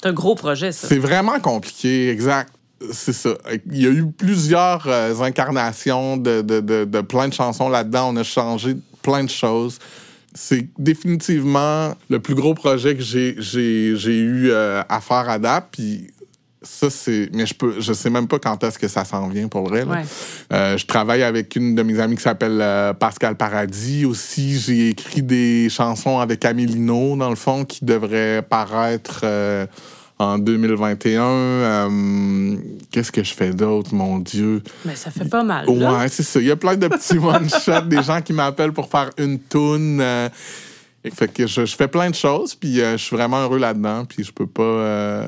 C'est 0.00 0.08
un 0.08 0.12
gros 0.14 0.34
projet, 0.34 0.70
ça. 0.72 0.86
c'est 0.88 0.98
vraiment 0.98 1.40
compliqué, 1.40 2.08
exact. 2.10 2.53
C'est 2.92 3.12
ça. 3.12 3.30
Il 3.70 3.80
y 3.80 3.86
a 3.86 3.90
eu 3.90 4.06
plusieurs 4.10 4.86
euh, 4.86 5.20
incarnations 5.20 6.16
de, 6.16 6.42
de, 6.42 6.60
de, 6.60 6.84
de 6.84 7.00
plein 7.00 7.28
de 7.28 7.32
chansons 7.32 7.68
là-dedans. 7.68 8.10
On 8.12 8.16
a 8.16 8.22
changé 8.22 8.76
plein 9.02 9.24
de 9.24 9.30
choses. 9.30 9.78
C'est 10.34 10.68
définitivement 10.78 11.94
le 12.10 12.18
plus 12.18 12.34
gros 12.34 12.54
projet 12.54 12.96
que 12.96 13.02
j'ai, 13.02 13.36
eu 13.36 14.50
euh, 14.50 14.82
à 14.88 15.00
faire 15.00 15.28
à 15.28 15.38
date. 15.38 15.68
Puis 15.70 16.08
ça, 16.64 16.90
c'est. 16.90 17.28
Mais 17.32 17.46
je 17.46 17.54
peux. 17.54 17.80
Je 17.80 17.92
sais 17.92 18.10
même 18.10 18.26
pas 18.26 18.38
quand 18.38 18.62
est-ce 18.64 18.78
que 18.78 18.88
ça 18.88 19.04
s'en 19.04 19.28
vient 19.28 19.48
pour 19.48 19.68
vrai. 19.68 19.84
Ouais. 19.84 20.02
Euh, 20.52 20.76
je 20.76 20.86
travaille 20.86 21.22
avec 21.22 21.54
une 21.56 21.74
de 21.74 21.82
mes 21.82 22.00
amies 22.00 22.16
qui 22.16 22.22
s'appelle 22.22 22.58
euh, 22.60 22.92
Pascal 22.92 23.36
Paradis 23.36 24.04
aussi. 24.04 24.58
J'ai 24.58 24.88
écrit 24.88 25.22
des 25.22 25.68
chansons 25.68 26.18
avec 26.18 26.44
Amélino, 26.44 27.16
dans 27.16 27.30
le 27.30 27.36
fond, 27.36 27.64
qui 27.64 27.84
devraient 27.84 28.42
paraître 28.42 29.20
euh, 29.22 29.66
en 30.18 30.38
2021. 30.38 31.22
Euh, 31.22 32.56
Qu'est-ce 32.90 33.10
que 33.12 33.24
je 33.24 33.34
fais 33.34 33.50
d'autre, 33.52 33.94
mon 33.94 34.18
Dieu? 34.20 34.62
Mais 34.84 34.94
ça 34.94 35.10
fait 35.10 35.28
pas 35.28 35.42
mal. 35.42 35.66
là. 35.66 35.98
Ouais, 35.98 36.08
c'est 36.08 36.22
ça. 36.22 36.40
Il 36.40 36.46
y 36.46 36.50
a 36.50 36.56
plein 36.56 36.76
de 36.76 36.86
petits 36.88 37.18
one-shots, 37.22 37.86
des 37.88 38.02
gens 38.02 38.20
qui 38.22 38.32
m'appellent 38.32 38.72
pour 38.72 38.88
faire 38.88 39.10
une 39.18 39.38
toune. 39.40 40.00
euh, 40.00 40.28
fait 41.12 41.32
que 41.32 41.46
je, 41.46 41.66
je 41.66 41.76
fais 41.76 41.88
plein 41.88 42.08
de 42.10 42.14
choses, 42.14 42.54
puis 42.54 42.80
euh, 42.80 42.96
je 42.96 43.02
suis 43.04 43.16
vraiment 43.16 43.38
heureux 43.42 43.58
là-dedans, 43.58 44.04
puis 44.04 44.24
je 44.24 44.32
peux 44.32 44.46
pas... 44.46 45.26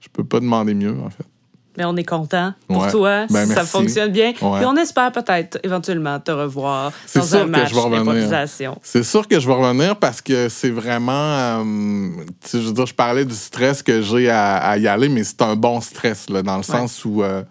je 0.00 0.08
peux 0.12 0.24
pas 0.24 0.40
demander 0.40 0.74
mieux, 0.74 0.96
en 1.00 1.10
fait. 1.10 1.24
Mais 1.78 1.84
on 1.84 1.96
est 1.96 2.04
content 2.04 2.52
pour 2.66 2.82
Ouais. 2.82 2.90
toi. 2.90 3.26
Ben, 3.30 3.46
si 3.46 3.54
ça 3.54 3.62
fonctionne 3.64 4.10
bien. 4.10 4.30
Ouais. 4.42 4.58
Puis 4.58 4.66
on 4.66 4.76
espère 4.76 5.12
peut-être 5.12 5.58
éventuellement 5.62 6.18
te 6.18 6.32
revoir 6.32 6.92
C'est 7.06 7.20
dans 7.20 7.24
sûr 7.24 7.38
un 7.42 7.46
match 7.46 7.72
d'improvisation. 7.72 8.78
C'est 8.82 9.04
sûr 9.04 9.26
que 9.28 9.38
je 9.38 9.46
vais 9.46 9.54
revenir 9.54 9.94
parce 9.96 10.20
que 10.20 10.48
c'est 10.48 10.70
vraiment. 10.70 11.12
euh, 11.62 12.10
je 12.52 12.58
veux 12.58 12.72
dire, 12.72 12.86
je 12.86 12.94
parlais 12.94 13.24
du 13.24 13.34
stress 13.34 13.82
que 13.82 14.02
j'ai 14.02 14.28
à, 14.28 14.56
à 14.56 14.76
y 14.76 14.88
aller, 14.88 15.08
mais 15.08 15.22
c'est 15.22 15.40
un 15.42 15.54
bon 15.54 15.80
stress, 15.80 16.28
là, 16.28 16.42
dans 16.42 16.56
le 16.56 16.64
sens 16.64 17.04
où 17.04 17.22
euh, 17.22 17.42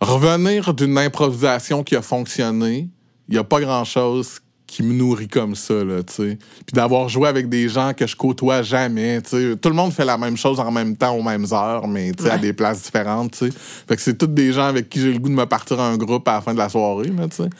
revenir 0.00 0.74
d'une 0.74 0.98
improvisation 0.98 1.82
qui 1.82 1.96
a 1.96 2.02
fonctionné, 2.02 2.88
il 3.28 3.32
n'y 3.32 3.38
a 3.38 3.44
pas 3.44 3.60
grand-chose 3.60 4.40
qui 4.68 4.82
me 4.82 4.92
nourrit 4.92 5.26
comme 5.26 5.56
ça, 5.56 5.82
là, 5.82 6.02
tu 6.02 6.12
sais. 6.12 6.38
Puis 6.66 6.74
d'avoir 6.74 7.08
joué 7.08 7.26
avec 7.26 7.48
des 7.48 7.68
gens 7.68 7.94
que 7.94 8.06
je 8.06 8.14
côtoie 8.14 8.62
jamais, 8.62 9.20
tu 9.22 9.30
sais. 9.30 9.56
Tout 9.56 9.70
le 9.70 9.74
monde 9.74 9.92
fait 9.92 10.04
la 10.04 10.18
même 10.18 10.36
chose 10.36 10.60
en 10.60 10.70
même 10.70 10.94
temps, 10.94 11.16
aux 11.16 11.22
mêmes 11.22 11.46
heures, 11.50 11.88
mais, 11.88 12.12
tu 12.12 12.24
sais, 12.24 12.30
à 12.30 12.38
des 12.38 12.52
places 12.52 12.82
différentes, 12.82 13.32
tu 13.32 13.50
sais. 13.50 13.58
Fait 13.88 13.96
que 13.96 14.02
c'est 14.02 14.16
tous 14.16 14.26
des 14.26 14.52
gens 14.52 14.66
avec 14.66 14.90
qui 14.90 15.00
j'ai 15.00 15.12
le 15.12 15.18
goût 15.18 15.30
de 15.30 15.34
me 15.34 15.46
partir 15.46 15.80
un 15.80 15.96
groupe 15.96 16.28
à 16.28 16.34
la 16.34 16.40
fin 16.42 16.52
de 16.52 16.58
la 16.58 16.68
soirée, 16.68 17.08
là, 17.08 17.26
tu 17.28 17.36
sais. 17.36 17.50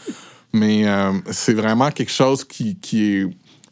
Mais 0.53 0.87
euh, 0.87 1.13
c'est 1.31 1.55
vraiment 1.55 1.91
quelque 1.91 2.13
chose 2.13 2.45
qui, 2.45 2.77
qui 2.77 3.05
est... 3.05 3.27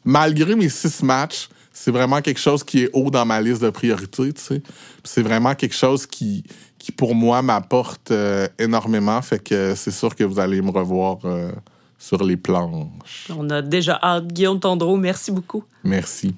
Malgré 0.04 0.56
mes 0.56 0.68
six 0.68 1.02
matchs, 1.02 1.48
c'est 1.72 1.90
vraiment 1.90 2.22
quelque 2.22 2.40
chose 2.40 2.64
qui 2.64 2.84
est 2.84 2.90
haut 2.94 3.10
dans 3.10 3.26
ma 3.26 3.40
liste 3.40 3.60
de 3.60 3.68
priorités, 3.68 4.32
tu 4.32 4.42
sais. 4.42 4.62
C'est 5.04 5.22
vraiment 5.22 5.54
quelque 5.54 5.74
chose 5.74 6.06
qui, 6.06 6.42
qui 6.78 6.90
pour 6.90 7.14
moi, 7.14 7.42
m'apporte 7.42 8.12
euh, 8.12 8.48
énormément. 8.58 9.20
Fait 9.20 9.42
que 9.42 9.74
c'est 9.74 9.90
sûr 9.90 10.14
que 10.14 10.24
vous 10.24 10.38
allez 10.38 10.62
me 10.62 10.70
revoir 10.70 11.18
euh, 11.24 11.50
sur 11.98 12.22
les 12.24 12.36
planches. 12.36 13.30
On 13.36 13.48
a 13.50 13.62
déjà 13.62 13.98
hâte. 14.02 14.28
Guillaume 14.28 14.60
Tondreau, 14.60 14.96
merci 14.96 15.30
beaucoup. 15.30 15.64
Merci. 15.84 16.34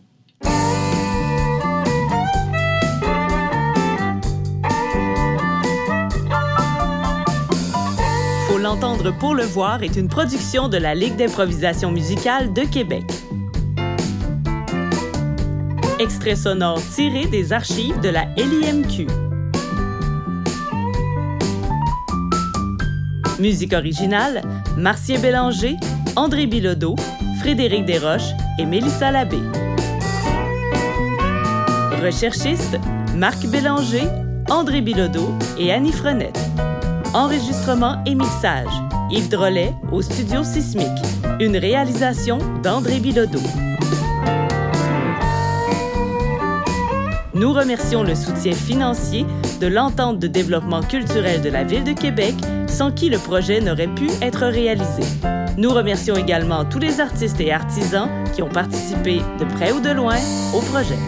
Faut 8.49 8.59
l'entendre 8.59 9.13
pour 9.19 9.35
le 9.35 9.45
voir 9.45 9.83
est 9.83 9.97
une 9.97 10.09
production 10.09 10.69
de 10.69 10.77
la 10.77 10.95
Ligue 10.95 11.17
d'improvisation 11.17 11.91
musicale 11.91 12.53
de 12.53 12.63
Québec. 12.63 13.05
Extrait 15.99 16.37
sonore 16.37 16.81
tiré 16.95 17.27
des 17.27 17.53
archives 17.53 17.99
de 18.01 18.09
la 18.09 18.27
LIMQ. 18.37 19.28
Musique 23.39 23.73
originale, 23.73 24.43
Martien 24.77 25.21
Bélanger, 25.21 25.77
André 26.17 26.47
Bilodeau, 26.47 26.97
Frédéric 27.39 27.85
Desroches 27.85 28.33
et 28.59 28.67
Mélissa 28.67 29.13
Labbé. 29.13 29.39
Recherchistes, 32.03 32.79
Marc 33.17 33.47
Bélanger, 33.47 34.09
André 34.51 34.81
Bilodeau 34.81 35.29
et 35.57 35.73
Annie 35.73 35.93
Frenette. 35.93 36.39
Enregistrement 37.15 38.03
et 38.07 38.15
mixage, 38.17 38.67
Yves 39.11 39.29
Drolet 39.29 39.73
au 39.93 40.03
Studio 40.03 40.43
Sismique. 40.43 40.87
Une 41.39 41.57
réalisation 41.57 42.39
d'André 42.65 42.99
Bilodeau. 42.99 43.41
Nous 47.35 47.53
remercions 47.53 48.03
le 48.03 48.17
soutien 48.17 48.53
financier 48.53 49.25
de 49.61 49.67
l'entente 49.67 50.19
de 50.19 50.27
développement 50.27 50.83
culturel 50.83 51.43
de 51.43 51.49
la 51.49 51.65
Ville 51.65 51.85
de 51.85 51.93
Québec, 51.93 52.35
sans 52.67 52.93
qui 52.93 53.11
le 53.11 53.19
projet 53.19 53.61
n'aurait 53.61 53.93
pu 53.95 54.09
être 54.23 54.47
réalisé. 54.47 55.03
Nous 55.57 55.71
remercions 55.71 56.15
également 56.15 56.65
tous 56.65 56.79
les 56.79 57.01
artistes 57.01 57.41
et 57.41 57.53
artisans 57.53 58.09
qui 58.35 58.43
ont 58.43 58.49
participé 58.49 59.21
de 59.39 59.45
près 59.45 59.73
ou 59.73 59.81
de 59.81 59.91
loin 59.91 60.17
au 60.55 60.61
projet. 60.61 60.99